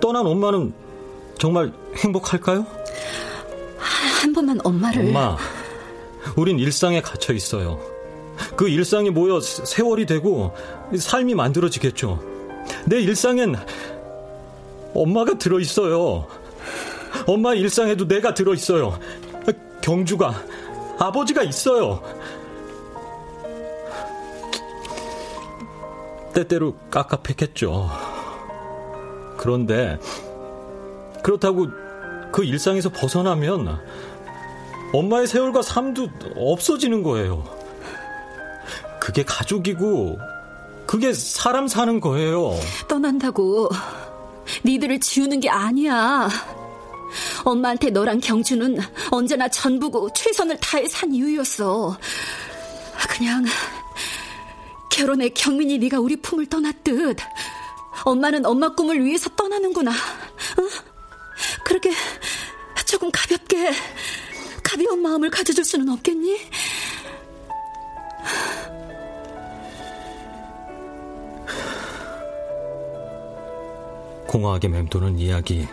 떠난 0.00 0.26
엄마는 0.26 0.72
정말 1.38 1.72
행복할까요? 1.98 2.66
한 3.78 4.32
번만 4.32 4.58
엄마를. 4.64 5.02
엄마, 5.06 5.36
우린 6.34 6.58
일상에 6.58 7.00
갇혀 7.00 7.32
있어요. 7.32 7.78
그 8.56 8.68
일상이 8.68 9.10
모여 9.10 9.38
세월이 9.40 10.06
되고 10.06 10.52
삶이 10.98 11.36
만들어지겠죠. 11.36 12.20
내 12.86 13.00
일상엔 13.00 13.54
엄마가 14.94 15.38
들어 15.38 15.60
있어요. 15.60 16.26
엄마 17.28 17.54
일상에도 17.54 18.08
내가 18.08 18.34
들어 18.34 18.52
있어요. 18.52 18.98
경주가 19.80 20.42
아버지가 20.98 21.44
있어요. 21.44 22.02
때때로 26.32 26.76
깝깝했겠죠. 26.90 27.90
그런데 29.36 29.98
그렇다고 31.22 31.68
그 32.32 32.44
일상에서 32.44 32.90
벗어나면 32.90 33.80
엄마의 34.92 35.26
세월과 35.26 35.62
삶도 35.62 36.08
없어지는 36.36 37.02
거예요. 37.02 37.44
그게 39.00 39.24
가족이고 39.24 40.18
그게 40.86 41.12
사람 41.12 41.66
사는 41.68 42.00
거예요. 42.00 42.58
떠난다고 42.88 43.68
니들을 44.64 45.00
지우는 45.00 45.40
게 45.40 45.48
아니야. 45.48 46.28
엄마한테 47.44 47.90
너랑 47.90 48.20
경주는 48.20 48.78
언제나 49.10 49.48
전부고 49.48 50.12
최선을 50.12 50.58
다해 50.58 50.86
산 50.88 51.12
이유였어. 51.12 51.96
그냥 53.08 53.44
결혼에 54.92 55.30
경민이 55.30 55.78
네가 55.78 56.00
우리 56.00 56.16
품을 56.16 56.46
떠났듯 56.46 57.16
엄마는 58.04 58.44
엄마 58.44 58.68
꿈을 58.74 59.02
위해서 59.02 59.30
떠나는구나. 59.30 59.90
어? 59.90 60.68
그렇게 61.64 61.90
조금 62.86 63.10
가볍게 63.10 63.72
가벼운 64.62 65.00
마음을 65.00 65.30
가져줄 65.30 65.64
수는 65.64 65.88
없겠니? 65.88 66.38
공허하게 74.26 74.68
맴도는 74.68 75.18
이야기, 75.18 75.68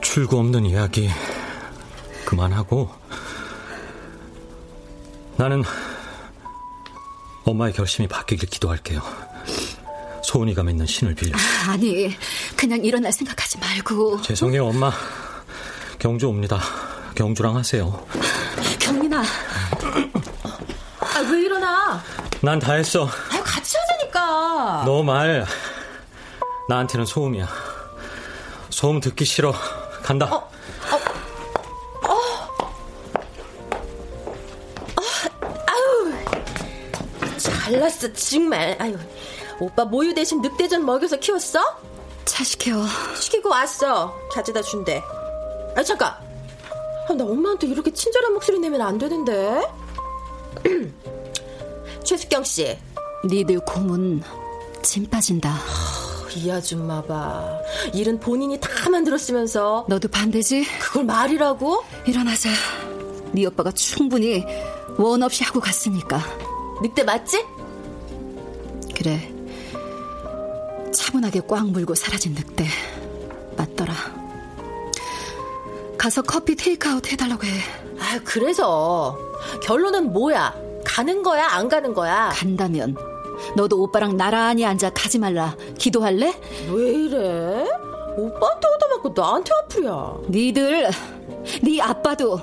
출구 0.00 0.38
없는 0.38 0.64
이야기, 0.66 1.08
그만하고, 2.24 2.88
나는 5.36 5.64
엄마의 7.44 7.72
결심이 7.72 8.06
바뀌길 8.08 8.48
기도할게요. 8.48 9.02
소은이가 10.22 10.62
맺는 10.62 10.86
신을 10.86 11.14
빌려. 11.14 11.36
아, 11.36 11.72
아니, 11.72 12.14
그냥 12.56 12.84
일어날 12.84 13.12
생각하지 13.12 13.58
말고. 13.58 14.20
죄송해요, 14.22 14.66
엄마. 14.66 14.92
경주 15.98 16.28
옵니다. 16.28 16.60
경주랑 17.14 17.56
하세요. 17.56 18.06
경민아. 18.78 19.22
아, 21.00 21.18
왜 21.30 21.42
일어나? 21.42 22.02
난 22.42 22.58
다 22.58 22.74
했어. 22.74 23.06
아, 23.06 23.42
같이 23.42 23.76
하자니까. 23.76 24.84
너 24.86 25.02
말, 25.02 25.44
나한테는 26.68 27.06
소음이야. 27.06 27.48
소음 28.70 29.00
듣기 29.00 29.24
싫어. 29.24 29.52
간다. 30.02 30.26
어, 30.26 30.36
어, 30.36 30.50
잘났어 37.70 38.12
정말. 38.12 38.76
아유, 38.80 38.96
오빠 39.60 39.84
모유 39.84 40.12
대신 40.12 40.40
늑대전 40.42 40.84
먹여서 40.84 41.16
키웠어? 41.16 41.60
차 42.24 42.42
시켜. 42.44 42.84
시키고 43.18 43.48
왔어. 43.48 44.14
가져다 44.32 44.60
준대. 44.62 45.02
아 45.76 45.82
잠깐. 45.82 46.10
아, 47.08 47.12
나 47.12 47.24
엄마한테 47.24 47.68
이렇게 47.68 47.92
친절한 47.92 48.32
목소리 48.32 48.58
내면 48.58 48.80
안 48.82 48.98
되는데. 48.98 49.62
최숙경 52.04 52.44
씨. 52.44 52.76
니들 53.24 53.60
고문 53.60 54.22
진 54.82 55.08
빠진다. 55.08 55.54
이 56.36 56.50
아줌마 56.50 57.02
봐. 57.02 57.58
일은 57.92 58.18
본인이 58.18 58.58
다 58.58 58.88
만들었으면서. 58.90 59.86
너도 59.88 60.08
반대지? 60.08 60.64
그걸 60.80 61.04
말이라고? 61.04 61.84
일어나자. 62.06 62.48
네 63.32 63.46
오빠가 63.46 63.70
충분히 63.72 64.44
원 64.98 65.22
없이 65.22 65.44
하고 65.44 65.60
갔으니까. 65.60 66.20
늑대 66.82 67.04
맞지? 67.04 67.44
그래. 69.00 69.18
차분하게 70.92 71.40
꽉 71.48 71.66
물고 71.70 71.94
사라진 71.94 72.34
늑대. 72.34 72.66
맞더라. 73.56 73.94
가서 75.96 76.20
커피 76.20 76.54
테이크아웃 76.54 77.10
해달라고 77.10 77.44
해. 77.46 77.50
아, 77.98 78.20
그래서 78.24 79.18
결론은 79.62 80.12
뭐야? 80.12 80.54
가는 80.84 81.22
거야, 81.22 81.46
안 81.46 81.68
가는 81.70 81.94
거야? 81.94 82.28
간다면 82.34 82.94
너도 83.56 83.80
오빠랑 83.82 84.18
나란히 84.18 84.66
앉아 84.66 84.90
가지 84.90 85.18
말라. 85.18 85.56
기도할래? 85.78 86.38
왜 86.70 86.92
이래? 86.92 87.66
오빠한테 88.18 88.68
얻어맞고 88.68 89.14
나한테 89.16 89.50
아프랴. 89.62 90.16
니들, 90.28 90.90
네 91.62 91.80
아빠도 91.80 92.38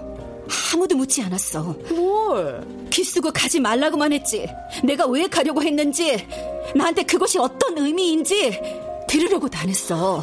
아무도 0.74 0.96
묻지 0.96 1.22
않았어. 1.22 1.76
뭘? 1.90 2.66
기쓰고 2.90 3.32
가지 3.32 3.60
말라고만 3.60 4.14
했지. 4.14 4.48
내가 4.84 5.06
왜 5.08 5.28
가려고 5.28 5.62
했는지, 5.62 6.28
나한테 6.76 7.04
그것이 7.04 7.38
어떤 7.40 7.78
의미인지 7.78 8.60
들으려고도 9.08 9.58
안 9.58 9.70
했어. 9.70 10.20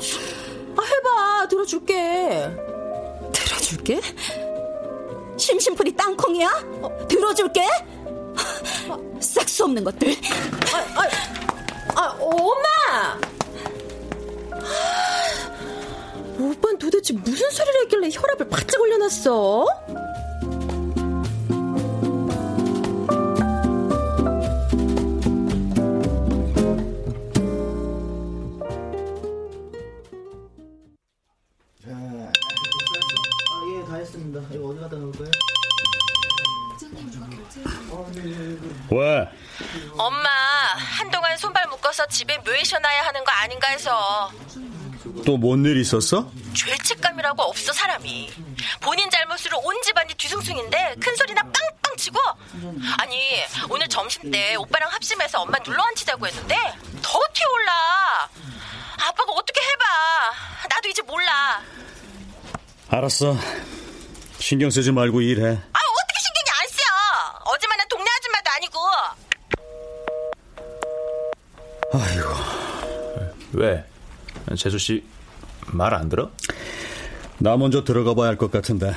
아, 0.77 0.83
해봐. 0.83 1.49
들어줄게. 1.49 2.51
들어줄게? 3.33 4.01
심심풀이 5.37 5.95
땅콩이야? 5.97 6.49
어, 6.83 7.07
들어줄게? 7.09 7.67
싹수 9.21 9.65
없는 9.65 9.85
것들. 9.85 10.15
아, 10.73 11.01
아, 11.01 12.01
아 12.01 12.17
엄마! 12.21 13.19
오빠는 16.39 16.79
도대체 16.79 17.15
무슨 17.15 17.51
소리를 17.51 17.81
했길래 17.83 18.09
혈압을 18.13 18.49
바짝 18.49 18.81
올려놨어? 18.81 19.67
왜? 38.97 39.29
엄마, 39.97 40.29
한동안 40.77 41.37
손발 41.39 41.67
묶어서 41.69 42.07
집에 42.07 42.39
묘해셔놔야 42.39 43.07
하는 43.07 43.25
거 43.25 43.33
아닌가 43.33 43.69
해서. 43.69 44.31
또 45.27 45.37
뭔 45.39 45.65
일 45.67 45.77
있었어? 45.79 46.31
죄책감이라고 46.55 47.43
없어, 47.43 47.73
사람이. 47.73 48.33
본인 48.81 49.11
잘못으로 49.11 49.59
온 49.61 49.81
집안이 49.83 50.15
뒤숭숭인데 50.15 50.97
큰 51.01 51.15
소리나 51.17 51.43
빵빵 51.43 51.97
치고. 51.97 52.19
아니, 52.99 53.43
오늘 53.69 53.87
점심 53.89 54.31
때 54.31 54.55
오빠랑 54.57 54.91
합심해서 54.91 55.43
엄마 55.43 55.59
눌러 55.59 55.83
앉히자고 55.85 56.27
했는데 56.27 56.57
더 57.03 57.21
튀어올라. 57.33 58.29
아빠가 59.09 59.33
어떻게 59.33 59.61
해봐. 59.61 59.85
나도 60.71 60.89
이제 60.89 61.03
몰라. 61.03 61.61
알았어. 62.89 63.37
신경 64.39 64.71
쓰지 64.71 64.91
말고 64.93 65.21
일해. 65.21 65.43
아, 65.47 65.51
어떻게 65.53 66.21
신경이 66.21 66.61
안 66.61 66.69
쓰여? 66.69 67.53
어제만한 67.53 67.89
동네 67.89 68.11
아줌마도 68.19 68.51
아이고. 71.97 72.29
왜? 73.53 73.85
재수 74.57 74.79
씨 74.79 75.05
말 75.73 75.95
안 75.95 76.09
들어? 76.09 76.31
나 77.39 77.57
먼저 77.57 77.85
들어가 77.85 78.15
봐야 78.15 78.29
할 78.29 78.37
것 78.37 78.51
같은데. 78.51 78.93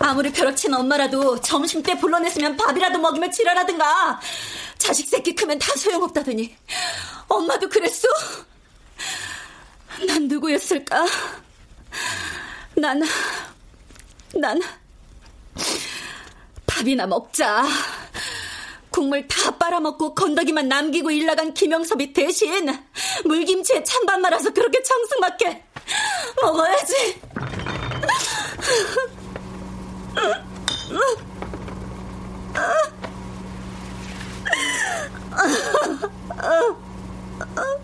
아무리 0.00 0.32
벼락친 0.32 0.74
엄마라도 0.74 1.40
점심 1.40 1.82
때 1.82 1.96
불러냈으면 1.98 2.56
밥이라도 2.56 2.98
먹이며 2.98 3.30
지랄하든가. 3.30 4.20
자식 4.80 5.06
새끼 5.08 5.34
크면 5.34 5.58
다 5.58 5.72
소용없다더니. 5.76 6.56
엄마도 7.28 7.68
그랬어? 7.68 8.08
난 10.06 10.26
누구였을까? 10.26 11.06
난, 12.74 13.00
난, 14.34 14.60
밥이나 16.66 17.06
먹자. 17.06 17.64
국물 18.90 19.28
다 19.28 19.56
빨아먹고 19.56 20.14
건더기만 20.14 20.68
남기고 20.68 21.10
일 21.12 21.26
나간 21.26 21.54
김영섭이 21.54 22.12
대신 22.12 22.66
물김치에 23.24 23.84
찬밥 23.84 24.18
말아서 24.20 24.50
그렇게 24.50 24.82
청승맞게 24.82 25.64
먹어야지. 26.42 27.20
어, 36.42 36.76
숙경아. 37.50 37.80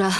주라. 0.00 0.10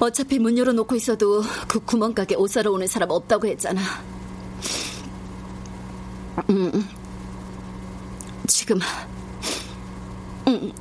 어차피 0.00 0.38
문 0.38 0.56
열어놓고 0.56 0.94
있어도 0.96 1.42
그 1.68 1.78
구멍가게 1.80 2.36
옷 2.36 2.48
사러 2.48 2.72
오는 2.72 2.86
사람 2.86 3.10
없다고 3.10 3.46
했잖아. 3.48 3.82
음, 6.48 6.88
지금. 8.46 8.80
음. 10.48 10.72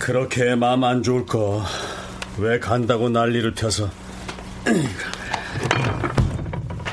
그렇게 0.00 0.56
마음 0.56 0.82
안 0.82 1.04
좋을 1.04 1.24
거. 1.24 1.62
왜 2.38 2.58
간다고 2.58 3.08
난리를 3.08 3.54
펴서. 3.54 3.90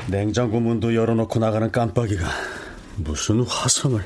냉장고 0.08 0.60
문도 0.60 0.94
열어놓고 0.94 1.38
나가는 1.38 1.70
깜빡이가 1.70 2.26
무슨 2.96 3.42
화성을. 3.42 4.02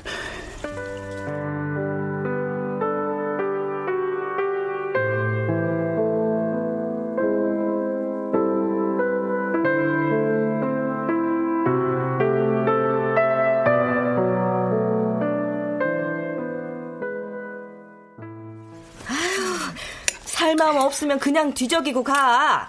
없으면 20.95 21.19
그냥 21.19 21.53
뒤적이고 21.53 22.05
가. 22.05 22.67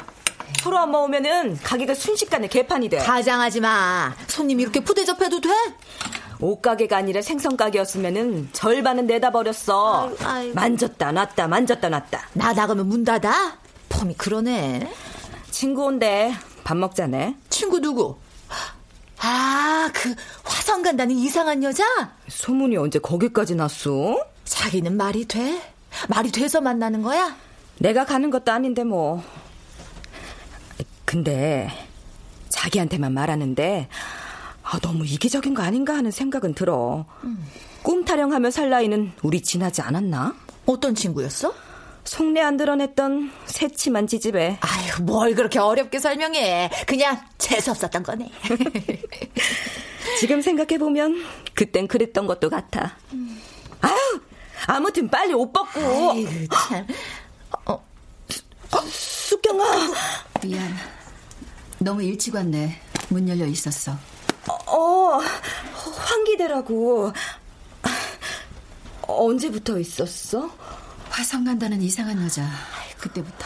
서로 0.61 0.77
안 0.79 0.91
먹으면은 0.91 1.57
가게가 1.61 1.93
순식간에 1.93 2.47
개판이 2.47 2.89
돼. 2.89 2.97
가장하지 2.97 3.61
마. 3.61 4.13
손님 4.27 4.59
이렇게 4.59 4.79
푸대접해도 4.79 5.41
돼? 5.41 5.49
옷가게가 6.39 6.97
아니라 6.97 7.21
생선가게였으면은 7.21 8.49
절반은 8.51 9.05
내다 9.07 9.31
버렸어. 9.31 10.09
아이고, 10.09 10.25
아이고. 10.25 10.55
만졌다 10.55 11.11
놨다 11.11 11.47
만졌다 11.47 11.89
놨다. 11.89 12.29
나 12.33 12.53
나가면 12.53 12.87
문 12.89 13.03
닫아? 13.05 13.57
폼이 13.89 14.15
그러네. 14.15 14.91
친구 15.51 15.85
온대. 15.85 16.33
밥 16.63 16.75
먹자네. 16.77 17.37
친구 17.49 17.79
누구? 17.79 18.17
아, 19.19 19.89
그 19.93 20.13
화성 20.43 20.81
간다는 20.81 21.15
이상한 21.15 21.63
여자? 21.63 21.85
소문이 22.27 22.75
언제 22.77 22.99
거기까지 22.99 23.55
났어? 23.55 24.19
자기는 24.45 24.97
말이 24.97 25.25
돼? 25.25 25.61
말이 26.09 26.31
돼서 26.31 26.59
만나는 26.59 27.01
거야? 27.01 27.35
내가 27.79 28.05
가는 28.05 28.29
것도 28.29 28.51
아닌데 28.51 28.83
뭐. 28.83 29.23
근데 31.05 31.69
자기한테만 32.49 33.13
말하는데 33.13 33.87
아, 34.63 34.79
너무 34.79 35.05
이기적인 35.05 35.53
거 35.53 35.61
아닌가 35.61 35.95
하는 35.95 36.09
생각은 36.11 36.55
들어. 36.55 37.05
음. 37.23 37.45
꿈 37.83 38.03
타령하며 38.03 38.49
살 38.49 38.69
나이는 38.69 39.11
우리 39.21 39.41
지나지 39.41 39.81
않았나? 39.81 40.35
어떤 40.65 40.95
친구였어? 40.95 41.53
속내 42.03 42.41
안 42.41 42.57
드러냈던 42.57 43.31
새침한 43.45 44.07
지집애. 44.07 44.57
아유, 44.61 45.03
뭘 45.03 45.35
그렇게 45.35 45.59
어렵게 45.59 45.99
설명해. 45.99 46.71
그냥 46.87 47.19
재수 47.37 47.71
없었던 47.71 48.03
거네. 48.03 48.31
지금 50.19 50.41
생각해보면 50.41 51.23
그땐 51.53 51.87
그랬던 51.87 52.25
것도 52.27 52.49
같아. 52.49 52.95
음. 53.13 53.39
아유, 53.81 54.21
아무튼 54.67 55.07
빨리 55.07 55.33
옷 55.33 55.51
벗고. 55.51 55.79
아이고, 56.11 56.29
참. 56.69 56.87
어, 58.75 58.77
어, 58.77 58.81
숙경아. 58.89 59.63
미안. 60.43 60.75
너무 61.79 62.03
일찍 62.03 62.35
왔네. 62.35 62.81
문 63.09 63.27
열려 63.29 63.45
있었어. 63.45 63.97
어, 64.47 65.19
환기대라고. 65.97 67.13
언제부터 69.03 69.79
있었어? 69.79 70.49
화성 71.09 71.45
간다는 71.45 71.81
이상한 71.81 72.21
여자. 72.23 72.43
그때부터. 72.97 73.45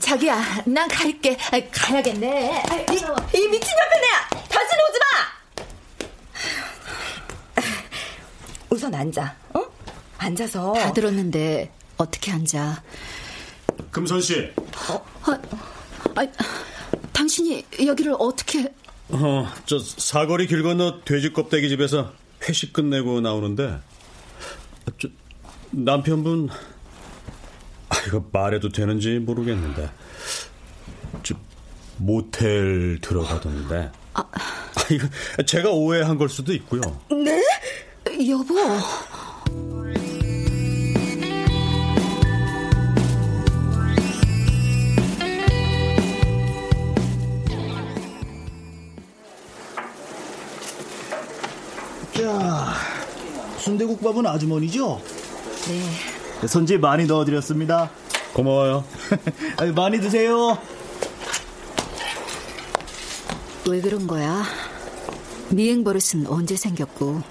자기야, 0.00 0.64
난 0.66 0.88
갈게. 0.88 1.36
가야겠네. 1.72 2.62
이, 2.90 2.94
이 3.38 3.48
미친 3.48 3.70
옆에 3.78 4.00
내야 4.00 4.28
다시 4.48 4.66
오지 4.66 4.98
마! 4.98 5.06
우선 8.68 8.94
앉아, 8.94 9.36
어? 9.54 9.64
앉아서. 10.18 10.72
다 10.74 10.92
들었는데, 10.92 11.72
어떻게 11.96 12.32
앉아? 12.32 12.82
금선 13.90 14.20
씨. 14.20 14.50
어, 14.90 15.04
아, 15.22 15.38
아, 16.16 16.26
당신이 17.12 17.64
여기를 17.86 18.14
어떻게. 18.18 18.72
어, 19.08 19.48
저 19.66 19.78
사거리 19.78 20.46
길 20.46 20.62
건너 20.62 21.00
돼지 21.04 21.32
껍데기 21.32 21.68
집에서 21.68 22.12
회식 22.48 22.72
끝내고 22.72 23.20
나오는데 23.20 23.78
저, 24.98 25.08
남편분 25.70 26.48
아, 27.88 27.96
이거 28.06 28.24
말해도 28.32 28.70
되는지 28.70 29.18
모르겠는데 29.18 29.90
저, 31.22 31.34
모텔 31.98 32.98
들어가던데 33.00 33.90
아, 34.14 34.24
아 34.32 34.40
이거 34.90 35.08
제가 35.44 35.70
오해한 35.70 36.18
걸 36.18 36.28
수도 36.28 36.52
있고요. 36.52 36.80
네? 37.10 37.42
여보. 38.28 38.54
순대국밥은 53.66 54.24
아주머니죠? 54.26 55.02
네. 55.66 56.46
손질 56.46 56.78
많이 56.78 57.04
넣어드렸습니다. 57.04 57.90
고마워요. 58.32 58.84
많이 59.74 60.00
드세요. 60.00 60.56
왜 63.68 63.80
그런 63.80 64.06
거야? 64.06 64.44
미행 65.48 65.82
버릇은 65.82 66.28
언제 66.28 66.54
생겼고? 66.54 67.22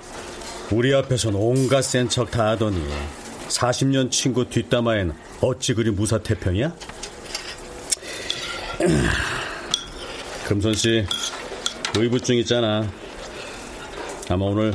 우리 0.71 0.93
앞에선 0.93 1.35
온갖 1.35 1.83
센 1.83 2.09
척 2.09 2.29
다 2.31 2.49
하더니 2.49 2.83
40년 3.47 4.11
친구 4.11 4.49
뒷담화엔 4.49 5.13
어찌 5.39 5.73
그리 5.73 5.89
무사태평이야? 5.91 6.75
금손 10.49 10.73
씨 10.73 11.05
의부증 11.95 12.35
있잖아. 12.39 12.85
아마 14.29 14.43
오늘 14.45 14.73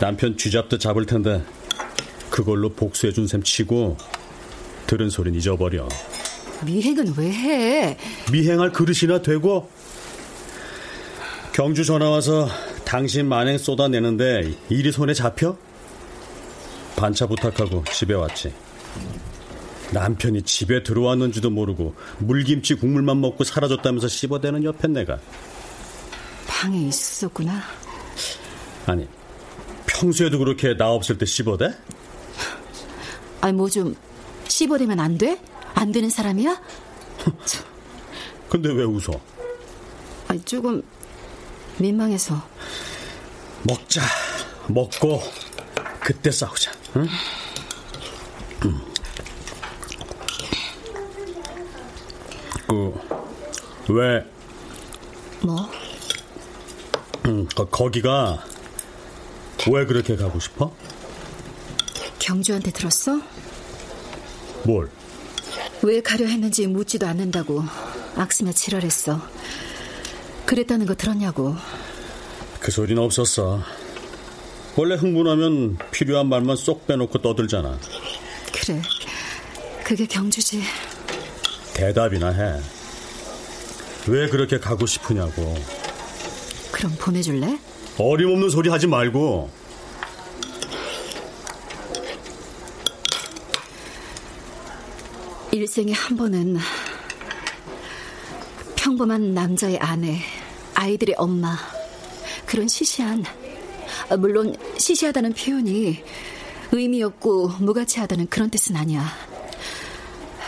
남편 0.00 0.36
쥐잡도 0.36 0.78
잡을 0.78 1.06
텐데 1.06 1.42
그걸로 2.30 2.70
복수해준 2.70 3.26
셈 3.26 3.42
치고 3.42 3.96
들은 4.86 5.10
소린 5.10 5.34
잊어버려. 5.34 5.88
미행은 6.64 7.14
왜 7.16 7.30
해? 7.30 7.98
미행할 8.30 8.72
그릇이나 8.72 9.20
되고 9.22 9.68
경주 11.52 11.84
전화 11.84 12.08
와서 12.08 12.48
당신 12.84 13.26
만행 13.26 13.58
쏟아내는데 13.58 14.54
일이 14.70 14.92
손에 14.92 15.12
잡혀? 15.14 15.56
반차 16.96 17.26
부탁하고 17.26 17.84
집에 17.92 18.14
왔지. 18.14 18.52
남편이 19.92 20.42
집에 20.42 20.82
들어왔는지도 20.82 21.50
모르고 21.50 21.94
물김치 22.18 22.74
국물만 22.76 23.20
먹고 23.20 23.44
사라졌다면서 23.44 24.08
씹어대는 24.08 24.64
옆에 24.64 24.88
내가. 24.88 25.18
방에 26.46 26.86
있었구나. 26.86 27.60
아니, 28.86 29.06
평소에도 30.02 30.38
그렇게 30.40 30.76
나 30.76 30.90
없을 30.90 31.16
때 31.16 31.24
씹어대? 31.24 31.72
아니, 33.40 33.52
뭐 33.52 33.68
좀 33.68 33.94
씹어대면 34.48 34.98
안 34.98 35.16
돼? 35.16 35.40
안 35.74 35.92
되는 35.92 36.10
사람이야? 36.10 36.60
근데 38.50 38.70
왜 38.72 38.82
웃어? 38.82 39.12
아니, 40.26 40.42
조금 40.42 40.82
민망해서. 41.78 42.42
먹자. 43.62 44.02
먹고 44.66 45.22
그때 46.00 46.32
싸우자. 46.32 46.72
응? 46.96 47.06
음. 48.64 48.80
그, 52.66 53.92
왜? 53.92 54.24
뭐? 55.42 55.70
음, 57.26 57.46
거, 57.54 57.64
거기가 57.66 58.44
왜 59.70 59.86
그렇게 59.86 60.16
가고 60.16 60.40
싶어? 60.40 60.74
경주한테 62.18 62.70
들었어? 62.72 63.20
뭘? 64.64 64.90
왜 65.82 66.00
가려 66.00 66.26
했는지 66.26 66.66
묻지도 66.66 67.06
않는다고 67.06 67.62
악쓰며 68.16 68.52
지랄했어. 68.52 69.20
그랬다는 70.46 70.86
거 70.86 70.94
들었냐고. 70.94 71.54
그 72.60 72.70
소리는 72.70 73.00
없었어. 73.02 73.62
원래 74.76 74.94
흥분하면 74.94 75.78
필요한 75.90 76.28
말만 76.28 76.56
쏙 76.56 76.86
빼놓고 76.86 77.20
떠들잖아. 77.20 77.78
그래. 78.52 78.80
그게 79.84 80.06
경주지. 80.06 80.62
대답이나 81.74 82.28
해. 82.30 82.60
왜 84.06 84.28
그렇게 84.28 84.58
가고 84.58 84.86
싶으냐고. 84.86 85.54
그럼 86.70 86.94
보내줄래? 86.98 87.58
어림없는 87.98 88.48
소리 88.50 88.68
하지 88.70 88.86
말고. 88.86 89.50
일생에 95.52 95.92
한 95.92 96.16
번은 96.16 96.56
평범한 98.74 99.34
남자의 99.34 99.78
아내, 99.78 100.18
아이들의 100.74 101.14
엄마, 101.18 101.56
그런 102.46 102.66
시시한, 102.66 103.22
물론 104.18 104.56
시시하다는 104.78 105.34
표현이 105.34 106.02
의미 106.72 107.02
없고 107.02 107.48
무가치하다는 107.60 108.28
그런 108.28 108.48
뜻은 108.48 108.76
아니야. 108.76 109.04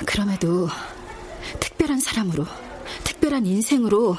그럼에도 0.07 0.69
특별한 1.61 2.01
사람으로, 2.01 2.47
특별한 3.05 3.45
인생으로 3.45 4.17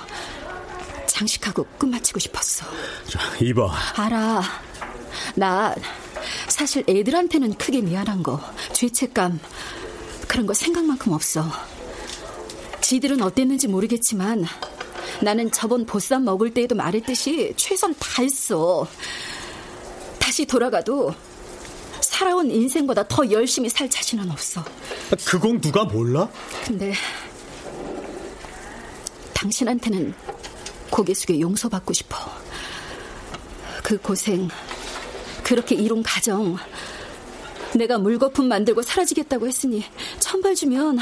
장식하고 1.16 1.66
끝마치고 1.78 2.20
싶었어. 2.20 2.66
자, 3.07 3.20
이봐. 3.41 3.74
알아. 3.95 4.43
나 5.36 5.74
사실 6.49 6.84
애들한테는 6.89 7.53
크게 7.57 7.82
미안한 7.82 8.22
거, 8.22 8.41
죄책감 8.74 9.39
그런 10.28 10.45
거 10.45 10.53
생각만큼 10.53 11.13
없어. 11.13 11.45
지들은 12.82 13.22
어땠는지 13.22 13.68
모르겠지만 13.70 14.45
나는 15.22 15.49
저번 15.51 15.86
보쌈 15.86 16.26
먹을 16.26 16.53
때에도 16.53 16.76
말했듯이 16.76 17.53
최선 17.55 17.95
다했어. 17.97 18.86
다시 20.20 20.45
돌아가도 20.45 21.16
살아온 22.01 22.51
인생보다 22.51 23.07
더 23.07 23.32
열심히 23.32 23.70
살 23.70 23.89
자신은 23.89 24.30
없어. 24.30 24.63
그건 25.26 25.61
누가 25.61 25.86
몰라? 25.86 26.30
근데 26.66 26.93
당신한테는 29.34 30.13
고개 30.95 31.13
숙여 31.13 31.37
용서받고 31.37 31.91
싶어. 31.91 32.15
그 33.83 33.97
고생, 33.97 34.47
그렇게 35.43 35.75
이룬 35.75 36.01
가정, 36.01 36.55
내가 37.75 37.97
물거품 37.97 38.47
만들고 38.47 38.81
사라지겠다고 38.81 39.45
했으니 39.45 39.83
천벌 40.21 40.55
주면 40.55 40.97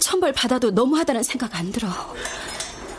천벌 0.00 0.32
받아도 0.32 0.72
너무하다는 0.72 1.22
생각 1.22 1.54
안 1.54 1.70
들어. 1.70 1.88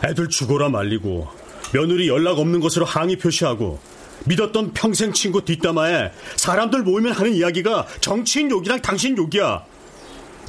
애들 0.06 0.30
죽어라 0.30 0.70
말리고 0.70 1.28
며느리 1.74 2.08
연락 2.08 2.38
없는 2.38 2.60
것으로 2.60 2.86
항의 2.86 3.18
표시하고 3.18 3.78
믿었던 4.24 4.72
평생 4.72 5.12
친구 5.12 5.44
뒷담화에 5.44 6.12
사람들 6.36 6.82
모이면 6.82 7.12
하는 7.12 7.34
이야기가 7.34 7.86
정치인 8.00 8.50
욕이랑 8.50 8.80
당신 8.80 9.18
욕이야. 9.18 9.66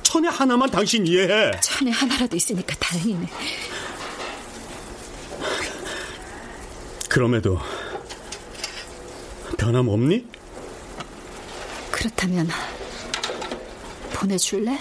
천에 0.01 0.29
하나만 0.29 0.71
당신 0.71 1.05
이해해. 1.05 1.51
천에 1.59 1.91
하나라도 1.91 2.37
있으니까 2.37 2.73
다행이네. 2.79 3.27
그럼에도 7.17 7.59
변함 9.57 9.87
없니? 9.87 10.23
그렇다면 11.91 12.47
보내줄래? 14.13 14.77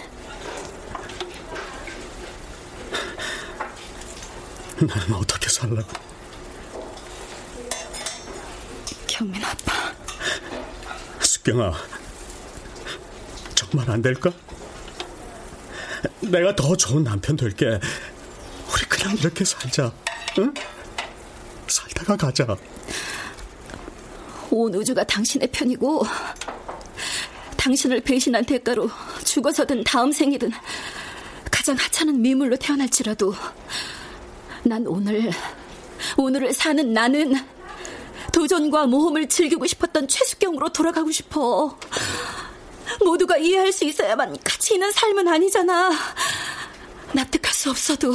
나는 4.77 5.15
어떻게 5.15 5.49
살라고? 5.49 5.89
경민 9.07 9.43
아빠. 9.43 9.95
숙경아, 11.21 11.73
정말 13.55 13.91
안 13.91 14.03
될까? 14.03 14.31
내가 16.21 16.55
더 16.55 16.77
좋은 16.77 17.03
남편 17.03 17.35
될게. 17.35 17.65
우리 17.65 18.85
그냥 18.91 19.17
이렇게 19.17 19.43
살자, 19.43 19.91
응? 20.39 20.53
살다가 21.97 22.17
가자. 22.17 22.57
온 24.51 24.75
우주가 24.75 25.03
당신의 25.05 25.49
편이고, 25.51 26.05
당신을 27.57 28.01
배신한 28.01 28.45
대가로 28.45 28.91
죽어서든 29.25 29.85
다음 29.85 30.13
생이든 30.13 30.53
가장 31.51 31.77
하찮은 31.77 32.21
미물로 32.21 32.57
태어날지라도 32.57 33.35
난 34.63 34.87
오늘, 34.87 35.31
오늘을 36.17 36.53
사는 36.53 36.93
나는 36.93 37.35
도전과 38.33 38.87
모험을 38.87 39.29
즐기고 39.29 39.67
싶었던 39.67 40.07
최숙경으로 40.07 40.73
돌아가고 40.73 41.11
싶어. 41.11 41.79
모두가 43.05 43.39
이해할 43.39 43.73
수 43.73 43.85
있어야만 43.85 44.37
가치 44.45 44.75
있는 44.75 44.93
삶은 44.93 45.27
아니잖아. 45.27 45.93
납득할 47.13 47.55
수 47.55 47.71
없어도 47.71 48.15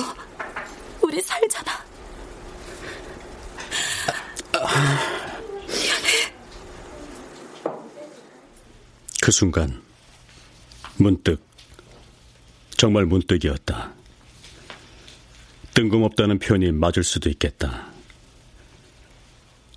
우리 1.01 1.21
살잖아. 1.21 1.90
그 9.21 9.31
순간 9.31 9.81
문득 10.97 11.41
정말 12.75 13.05
문득이었다. 13.05 13.93
뜬금없다는 15.73 16.39
표현이 16.39 16.71
맞을 16.71 17.03
수도 17.03 17.29
있겠다. 17.29 17.91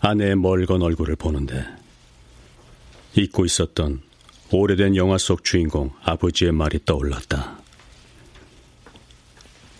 아내의 0.00 0.36
멀건 0.36 0.82
얼굴을 0.82 1.16
보는데 1.16 1.64
잊고 3.14 3.44
있었던 3.44 4.02
오래된 4.50 4.96
영화 4.96 5.18
속 5.18 5.44
주인공 5.44 5.90
아버지의 6.02 6.52
말이 6.52 6.78
떠올랐다. 6.84 7.58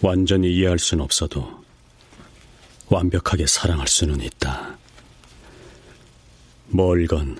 완전히 0.03 0.55
이해할 0.55 0.79
수는 0.79 1.03
없어도 1.03 1.65
완벽하게 2.89 3.47
사랑할 3.47 3.89
수는 3.89 4.21
있다. 4.21 4.77
멀건 6.75 7.39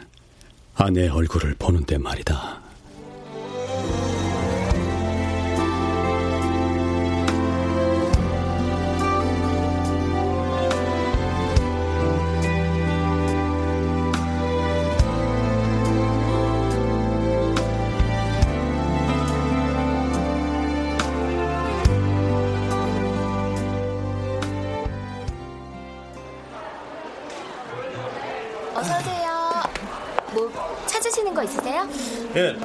아내의 0.77 1.09
얼굴을 1.09 1.57
보는데 1.59 1.99
말이다. 1.99 2.64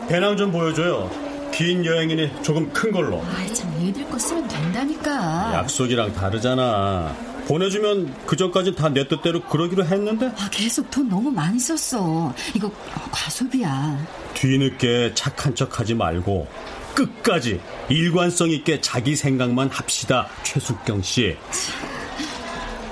배낭 0.10 0.36
좀 0.38 0.52
보여줘요. 0.52 1.10
긴 1.54 1.86
여행이니 1.86 2.42
조금 2.42 2.72
큰 2.74 2.92
걸로. 2.92 3.24
아이, 3.36 3.54
참, 3.54 3.72
얘들 3.82 4.08
거 4.10 4.18
쓰면 4.18 4.48
된다니까. 4.48 5.52
약속이랑 5.56 6.14
다르잖아. 6.14 7.16
보내주면 7.48 8.14
그 8.28 8.36
전까지 8.36 8.76
다 8.76 8.90
내 8.90 9.08
뜻대로 9.08 9.42
그러기로 9.42 9.84
했는데 9.86 10.28
아, 10.38 10.50
계속 10.52 10.90
돈 10.92 11.10
너무 11.10 11.32
많이 11.32 11.60
썼어. 11.60 12.34
이거 12.54 12.72
과소비야. 13.12 13.98
뒤늦게 14.36 15.14
착한 15.16 15.56
척하지 15.56 15.96
말고 15.96 16.48
끝까지 16.94 17.60
일관성 17.90 18.50
있게 18.52 18.82
자기 18.82 19.16
생각만 19.16 19.70
합시다. 19.70 20.28
최숙경 20.44 21.02
씨. 21.02 21.36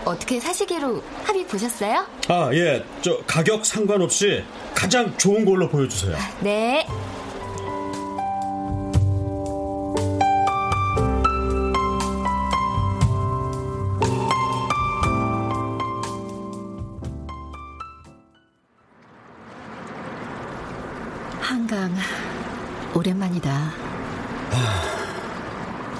어떻게 0.05 0.39
사시기로 0.39 1.03
합의 1.23 1.45
보셨어요? 1.45 2.05
아, 2.29 2.49
예. 2.53 2.83
저 3.01 3.17
가격 3.27 3.65
상관없이 3.65 4.41
가장 4.73 5.15
좋은 5.17 5.43
걸로 5.45 5.67
보여주세요. 5.69 6.15
네. 6.39 6.87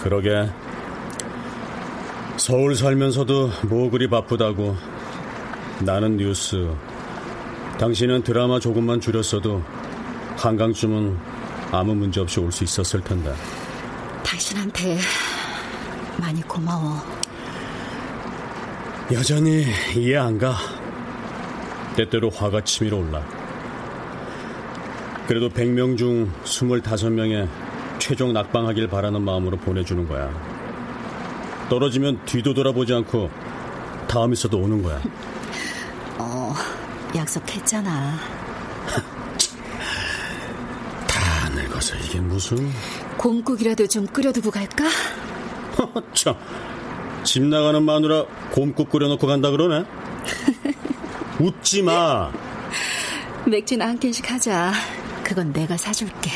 그러게. 0.08 0.50
서울 2.38 2.76
살면서도 2.78 3.52
뭐 3.68 3.90
그리 3.90 4.08
바쁘다고. 4.10 4.78
나는 5.82 6.16
뉴스. 6.16 6.74
당신은 7.78 8.24
드라마 8.24 8.58
조금만 8.58 9.02
줄였어도 9.02 9.62
한강쯤은 10.38 11.18
아무 11.74 11.94
문제 11.94 12.22
없이 12.22 12.40
올 12.40 12.54
수 12.54 12.64
있었을 12.64 13.02
텐데. 13.02 13.34
당신한테 14.24 14.98
많이 16.18 16.42
고마워. 16.44 17.02
여전히 19.12 19.66
이해 19.94 20.16
안 20.16 20.38
가. 20.38 20.56
때때로 21.98 22.30
화가 22.30 22.64
치밀어 22.64 22.96
올라. 22.96 23.22
그래도 25.28 25.50
100명 25.50 25.98
중 25.98 26.32
25명에 26.46 27.67
최종 28.00 28.34
낙방하길 28.34 28.88
바라는 28.88 29.22
마음으로 29.22 29.58
보내주는 29.58 30.08
거야. 30.08 30.30
떨어지면 31.70 32.26
뒤도 32.26 32.54
돌아보지 32.54 32.94
않고 32.94 33.30
다음 34.08 34.34
있어도 34.34 34.60
오는 34.60 34.82
거야. 34.82 35.02
어, 36.18 36.54
약속했잖아. 37.16 38.18
다 41.08 41.50
늙어서 41.50 41.96
이게 41.98 42.20
무슨... 42.20 42.72
곰국이라도 43.18 43.88
좀 43.88 44.06
끓여두고 44.06 44.52
갈까? 44.52 44.86
참, 46.14 46.36
집 47.24 47.44
나가는 47.44 47.82
마누라 47.84 48.26
곰국 48.52 48.90
끓여놓고 48.90 49.28
간다 49.28 49.52
그러네? 49.52 49.86
웃지 51.40 51.82
마. 51.82 52.32
맥주나 53.46 53.88
한 53.88 54.00
캔씩 54.00 54.30
하자. 54.32 54.74
그건 55.24 55.54
내가 55.54 55.78
사줄게. 55.78 56.32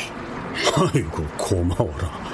아이고, 0.74 1.26
고마워라. 1.36 2.32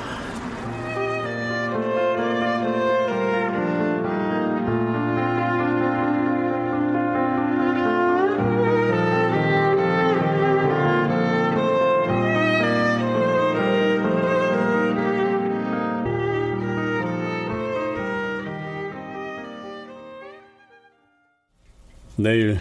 내일 22.17 22.61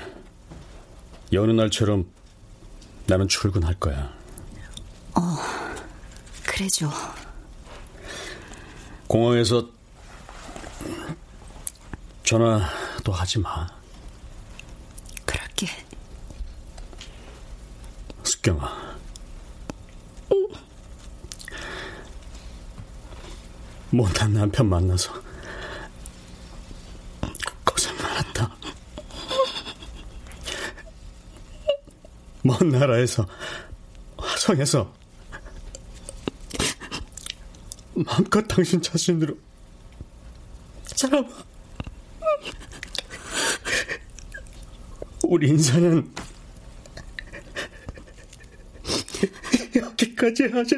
여느 1.33 1.51
날처럼 1.51 2.05
나는 3.07 3.27
출근할 3.27 3.75
거야. 3.79 4.16
그래죠. 6.57 6.89
공항에서 9.05 9.69
전화도 12.23 13.11
하지 13.11 13.37
마. 13.37 13.67
그럴게. 15.23 15.67
숙경아. 18.23 18.97
못한 23.91 24.33
남편 24.33 24.67
만나서 24.67 25.13
고생 27.63 27.95
많았다. 27.97 28.57
먼 32.41 32.69
나라에서 32.69 33.27
화성에서 34.17 34.97
마음껏 38.05 38.41
당신 38.47 38.81
자신으로 38.81 39.37
살아봐. 40.85 41.27
우리 45.23 45.49
인사는 45.49 46.13
여기까지 49.75 50.43
하자. 50.43 50.77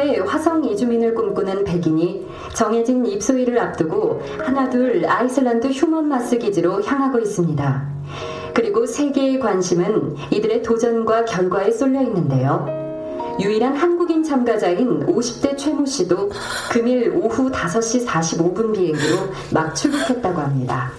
최초의 0.00 0.20
화성 0.20 0.64
이주민을 0.64 1.14
꿈꾸는 1.14 1.64
백인이 1.64 2.26
정해진 2.54 3.04
입소일을 3.04 3.58
앞두고 3.58 4.22
하나둘 4.38 5.04
아이슬란드 5.06 5.68
휴먼마스 5.68 6.38
기지로 6.38 6.82
향하고 6.82 7.18
있습니다. 7.18 7.88
그리고 8.54 8.86
세계의 8.86 9.38
관심은 9.38 10.16
이들의 10.30 10.62
도전과 10.62 11.26
결과에 11.26 11.70
쏠려 11.70 12.00
있는데요. 12.02 12.66
유일한 13.40 13.76
한국인 13.76 14.22
참가자인 14.22 15.06
50대 15.06 15.56
최모 15.56 15.86
씨도 15.86 16.30
금일 16.70 17.12
오후 17.14 17.50
5시 17.50 18.06
45분 18.06 18.72
비행기로 18.74 19.16
막 19.52 19.74
출국했다고 19.74 20.40
합니다. 20.40 20.92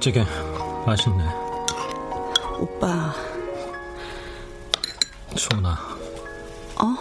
된장찌개 0.00 0.24
맛있네. 0.86 1.24
오빠, 2.58 3.14
수은아, 5.36 5.78
어? 6.76 6.96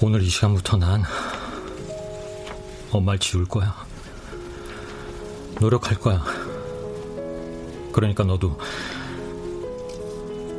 오늘 0.00 0.22
이 0.22 0.28
시간부터 0.28 0.76
난 0.76 1.02
엄마를 2.92 3.18
지울 3.18 3.44
거야. 3.44 3.74
노력할 5.60 5.98
거야. 5.98 6.24
그러니까 7.92 8.24
너도 8.24 8.58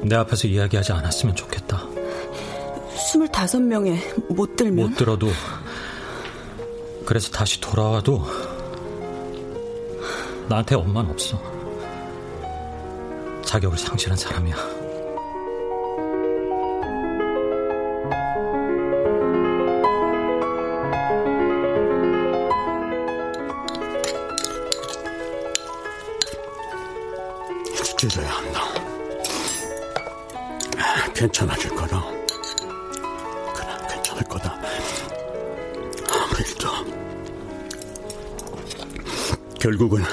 내 0.04 0.16
앞에서 0.16 0.48
이야기하지 0.48 0.91
않았으면 0.91 1.36
좋겠다. 1.36 1.82
스물다섯 3.12 3.62
명에 3.62 4.00
못 4.30 4.56
들면? 4.56 4.89
못 4.89 4.96
들어도 4.98 5.30
그래서 7.06 7.32
다시 7.32 7.60
돌아와도 7.60 8.53
나한테 10.48 10.76
엄마는 10.76 11.12
없어. 11.12 11.41
자격을 13.46 13.78
상실한 13.78 14.18
사람이야. 14.18 14.56
찔러야 27.96 28.30
한다. 28.32 28.62
괜찮아질 31.14 31.74
거다. 31.74 32.04
그래, 33.56 33.68
괜찮을 33.89 34.24
거다. 34.24 34.60
아무 36.12 36.36
일도. 36.39 36.70
결국은 39.58 40.04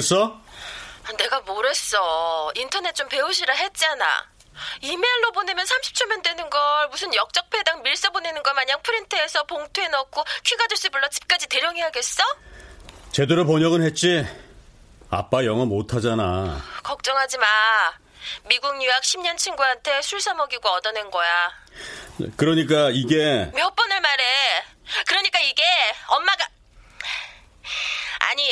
보냈어? 0.00 0.40
내가 1.16 1.40
뭘 1.40 1.66
했어. 1.66 2.52
인터넷 2.56 2.94
좀 2.94 3.08
배우시라 3.08 3.54
했잖아. 3.54 4.28
이메일로 4.80 5.32
보내면 5.32 5.64
30초면 5.66 6.22
되는 6.22 6.48
걸 6.50 6.88
무슨 6.88 7.14
역적 7.14 7.48
배당 7.50 7.82
밀서 7.82 8.10
보내는 8.10 8.42
거 8.42 8.52
마냥 8.54 8.80
프린트해서 8.82 9.44
봉투에 9.44 9.88
넣고 9.88 10.24
큐 10.44 10.56
아저씨 10.64 10.88
불러 10.88 11.08
집까지 11.08 11.46
대령해야겠어? 11.48 12.22
제대로 13.12 13.46
번역은 13.46 13.82
했지. 13.84 14.26
아빠 15.10 15.44
영어 15.44 15.64
못하잖아. 15.64 16.62
걱정하지 16.82 17.38
마. 17.38 17.46
미국 18.48 18.82
유학 18.82 19.02
10년 19.02 19.36
친구한테 19.36 20.02
술 20.02 20.20
사 20.20 20.34
먹이고 20.34 20.68
얻어낸 20.68 21.10
거야. 21.10 21.52
그러니까 22.36 22.90
이게 22.92 23.50
몇 23.54 23.74
번을 23.76 24.00
말해. 24.00 24.64
그러니까 25.06 25.38
이게 25.40 25.62
엄마가 26.08 26.46
아니 28.20 28.50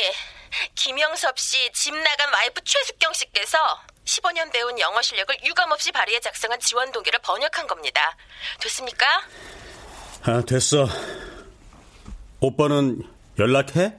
김영섭 0.75 1.37
씨 1.39 1.71
집 1.73 1.95
나간 1.95 2.33
와이프 2.33 2.61
최숙경 2.63 3.13
씨께서 3.13 3.57
15년 4.05 4.51
배운 4.51 4.77
영어 4.79 5.01
실력을 5.01 5.35
유감없이 5.43 5.91
발휘해 5.91 6.19
작성한 6.19 6.59
지원 6.59 6.91
동기를 6.91 7.19
번역한 7.19 7.67
겁니다. 7.67 8.15
됐습니까? 8.59 9.05
아, 10.23 10.41
됐어. 10.47 10.87
오빠는 12.39 13.01
연락해? 13.39 13.93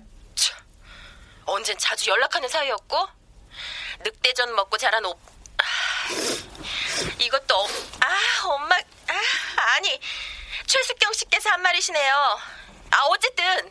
언젠 1.45 1.77
자주 1.79 2.11
연락하는 2.11 2.49
사이였고 2.49 3.09
늑대전 4.01 4.55
먹고 4.57 4.77
자란 4.79 5.05
오 5.05 5.13
아, 5.59 5.65
이것도 7.21 7.55
어... 7.57 7.67
아 8.01 8.47
엄마 8.49 8.75
아, 8.77 9.75
아니 9.77 10.01
최숙경 10.67 11.13
씨께서 11.13 11.51
한 11.51 11.63
말이시네요. 11.63 12.15
아 12.91 13.03
어쨌든 13.11 13.71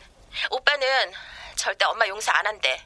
오빠는 0.50 1.12
절대 1.56 1.84
엄마 1.86 2.06
용서 2.06 2.30
안 2.32 2.46
한대. 2.46 2.84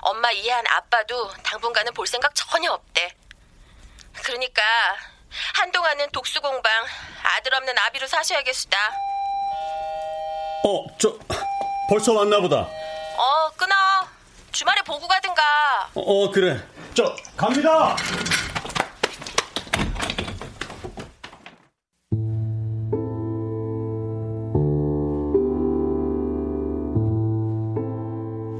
엄마 0.00 0.30
이해한 0.30 0.66
아빠도 0.66 1.32
당분간은 1.42 1.94
볼 1.94 2.06
생각 2.06 2.34
전혀 2.34 2.72
없대. 2.72 3.14
그러니까 4.22 4.62
한동안은 5.54 6.10
독수 6.10 6.40
공방 6.40 6.70
아들 7.22 7.54
없는 7.54 7.76
아비로 7.78 8.06
사셔야겠수다. 8.06 8.78
어, 10.66 10.86
저 10.98 11.18
벌써 11.88 12.12
왔나 12.12 12.40
보다. 12.40 12.56
어 13.16 13.50
끊어. 13.56 13.74
주말에 14.52 14.82
보고 14.82 15.06
가든가. 15.06 15.42
어, 15.94 16.00
어 16.00 16.30
그래. 16.30 16.62
저 16.94 17.14
갑니다. 17.36 17.96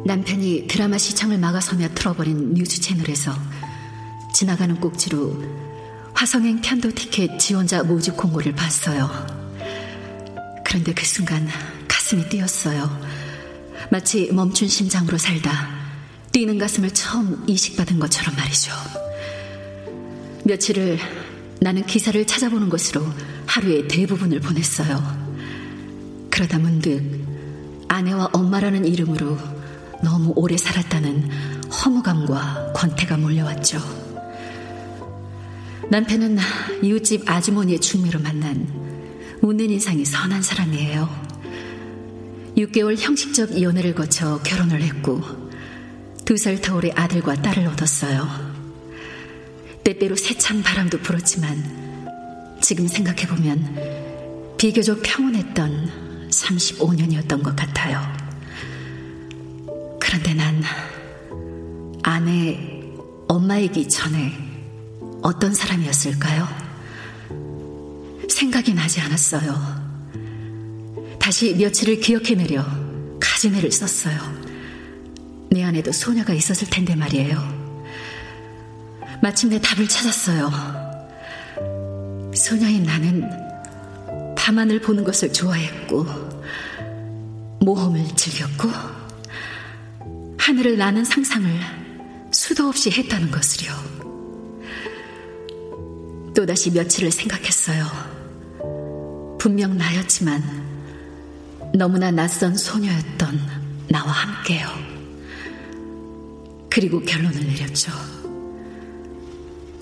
남편이 0.07 0.67
드라마 0.69 0.99
시청을 0.99 1.39
막아서며 1.39 1.89
틀어버린 1.95 2.53
뉴스 2.53 2.79
채널에서 2.81 3.33
지나가는 4.35 4.79
꼭지로 4.79 5.43
화성행 6.13 6.61
편도 6.61 6.91
티켓 6.91 7.39
지원자 7.39 7.83
모집 7.83 8.17
공고를 8.17 8.55
봤어요. 8.55 9.09
그런데 10.63 10.93
그 10.93 11.07
순간 11.07 11.49
가슴이 11.89 12.29
뛰었어요. 12.29 13.01
마치 13.91 14.31
멈춘 14.31 14.69
심장으로 14.69 15.17
살다 15.17 15.71
뛰는 16.33 16.59
가슴을 16.59 16.91
처음 16.91 17.43
이식받은 17.49 17.99
것처럼 17.99 18.37
말이죠. 18.37 18.73
며칠을 20.45 20.99
나는 21.61 21.87
기사를 21.87 22.27
찾아보는 22.27 22.69
것으로 22.69 23.07
하루의 23.47 23.89
대부분을 23.89 24.41
보냈어요. 24.41 25.03
그러다 26.29 26.59
문득 26.59 27.25
아내와 27.89 28.31
엄마라는 28.33 28.85
이름으로 28.85 29.54
너무 30.05 30.33
오래 30.37 30.57
살았다는 30.57 31.31
허무감과 31.71 32.73
권태가 32.75 33.17
몰려왔죠. 33.17 33.79
남편은 35.91 36.39
이웃집 36.83 37.29
아주머니의 37.29 37.81
중매로 37.81 38.21
만난 38.21 38.69
웃는 39.43 39.71
인상이 39.71 40.05
선한 40.05 40.43
사람이에요. 40.43 41.09
6개월 42.57 42.97
형식적 42.97 43.57
이혼을 43.57 43.95
거쳐 43.95 44.41
결혼을 44.43 44.83
했고 44.83 45.21
두 46.25 46.39
살 46.39 46.61
터울의 46.61 46.93
아들과 46.95 47.35
딸을 47.35 47.67
얻었어요. 47.67 48.27
때때로 49.85 50.17
세찬 50.17 50.63
바람도 50.63 50.99
불었지만 50.99 52.59
지금 52.63 52.87
생각해보면 52.89 54.57
비교적 54.57 55.03
평온했던 55.03 56.29
35년이었던 56.31 57.43
것 57.43 57.55
같아요. 57.55 58.24
그런데 60.15 60.33
난 60.35 60.63
아내, 62.05 62.57
엄마이기 63.27 63.89
전에 63.89 64.33
어떤 65.23 65.53
사람이었을까요? 65.53 66.47
생각이 68.29 68.75
나지 68.75 69.01
않았어요. 69.01 69.53
다시 71.19 71.55
며칠을 71.57 71.99
기억해내려 71.99 72.65
가지내를 73.19 73.73
썼어요. 73.73 74.17
내 75.51 75.65
안에도 75.65 75.91
소녀가 75.91 76.33
있었을 76.33 76.71
텐데 76.71 76.95
말이에요. 76.95 77.43
마침내 79.21 79.61
답을 79.61 79.89
찾았어요. 79.89 80.49
소녀인 82.37 82.85
나는 82.85 83.29
밤하늘 84.37 84.81
보는 84.81 85.03
것을 85.03 85.33
좋아했고, 85.33 86.07
모험을 87.63 88.07
즐겼고, 88.15 89.04
하늘을 90.45 90.77
나는 90.77 91.05
상상을 91.07 91.51
수도 92.31 92.69
없이 92.69 92.91
했다는 92.91 93.31
것을요. 93.31 93.73
또다시 96.37 96.71
며칠을 96.71 97.11
생각했어요. 97.11 97.87
분명 99.39 99.79
나였지만, 99.79 100.43
너무나 101.73 102.11
낯선 102.11 102.59
소녀였던 102.59 103.41
나와 103.89 104.13
함께요. 104.13 104.69
그리고 106.69 107.01
결론을 107.01 107.47
내렸죠. 107.47 107.91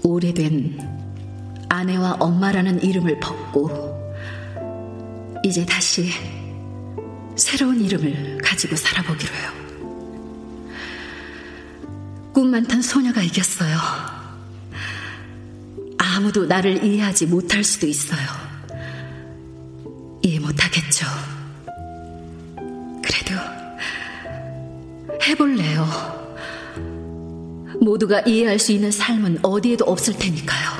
오래된 0.05 0.79
아내와 1.71 2.19
엄마라는 2.21 2.85
이름을 2.85 3.19
벗고 3.19 4.01
이제 5.43 5.67
다시 5.67 6.09
새로운 7.35 7.81
이름을 7.81 8.39
가지고 8.39 8.77
살아보기로 8.77 9.35
해요. 9.35 9.62
꿈 12.33 12.51
많던 12.51 12.83
소녀가 12.83 13.23
이겼어요. 13.23 13.77
아무도 15.99 16.47
나를 16.47 16.85
이해하지 16.85 17.27
못할 17.27 17.65
수도 17.65 17.87
있어요. 17.87 18.27
이해 20.23 20.39
못하겠죠. 20.39 21.07
해볼래요. 25.33 25.87
모두가 27.81 28.21
이해할 28.21 28.59
수 28.59 28.73
있는 28.73 28.91
삶은 28.91 29.39
어디에도 29.43 29.85
없을 29.85 30.15
테니까요. 30.19 30.71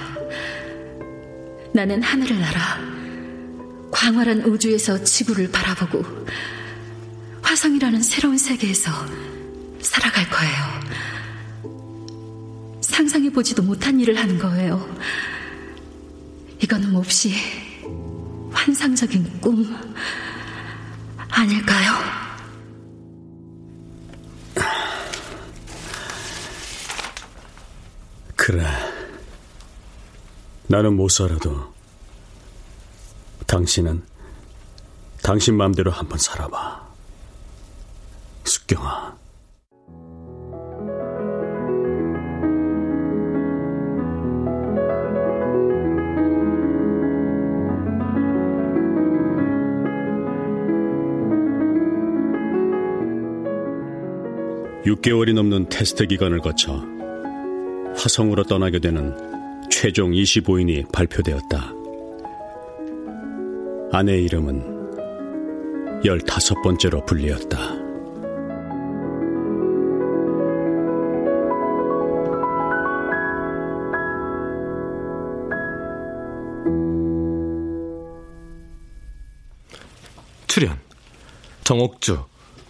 나는 1.75 2.03
하늘을 2.03 2.39
날아 2.39 2.79
광활한 3.91 4.43
우주에서 4.43 5.03
지구를 5.03 5.51
바라보고 5.51 6.05
화성이라는 7.43 8.03
새로운 8.03 8.39
세계에서 8.39 8.91
살아갈 9.81 10.29
거예요. 10.29 10.83
상상해보지도 12.93 13.63
못한 13.63 13.99
일을 13.99 14.17
하는 14.19 14.39
거예요. 14.39 14.87
이거는 16.63 16.93
몹시 16.93 17.33
환상적인 18.53 19.41
꿈 19.41 19.77
아닐까요? 21.31 21.93
그래. 28.37 28.67
나는 30.67 30.95
못 30.95 31.09
살아도 31.09 31.73
당신은 33.47 34.03
당신 35.23 35.57
마음대로 35.57 35.91
한번 35.91 36.19
살아봐. 36.19 36.83
숙경아. 38.45 39.22
(6개월이) 54.85 55.35
넘는 55.35 55.69
테스트 55.69 56.07
기간을 56.07 56.41
거쳐 56.41 56.85
화성으로 57.97 58.45
떠나게 58.45 58.79
되는 58.79 59.15
최종 59.71 60.11
25인이 60.11 60.91
발표되었다. 60.93 61.73
아내의 63.93 64.25
이름은 64.25 64.73
15번째로 66.03 67.07
불리었다. 67.07 67.83
출연 80.49 80.79
정옥주, 81.65 82.25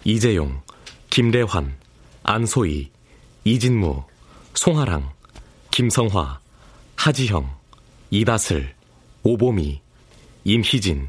이재용, 0.05 0.61
김대환, 1.11 1.82
안소희, 2.25 2.91
이진무, 3.45 4.05
송하랑, 4.55 5.13
김성화, 5.71 6.41
하지형, 6.97 7.57
이다슬, 8.11 8.75
오보미, 9.23 9.81
임희진, 10.45 11.09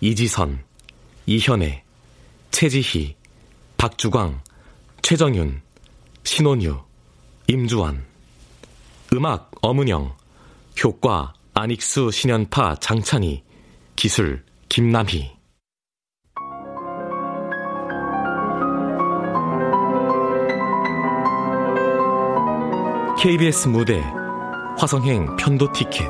이지선, 0.00 0.64
이현애, 1.26 1.84
최지희, 2.50 3.16
박주광, 3.76 4.42
최정윤, 5.02 5.62
신원유, 6.24 6.80
임주환. 7.46 8.04
음악 9.12 9.50
엄은영, 9.62 10.16
효과 10.82 11.34
안익수 11.54 12.10
신연파 12.10 12.76
장찬희, 12.76 13.42
기술 13.96 14.44
김남희. 14.68 15.39
KBS 23.20 23.68
무대 23.68 24.02
화성행 24.78 25.36
편도 25.36 25.70
티켓 25.72 26.08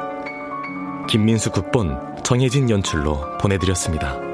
김민수 1.08 1.50
국본 1.50 1.98
정혜진 2.22 2.70
연출로 2.70 3.36
보내드렸습니다. 3.38 4.29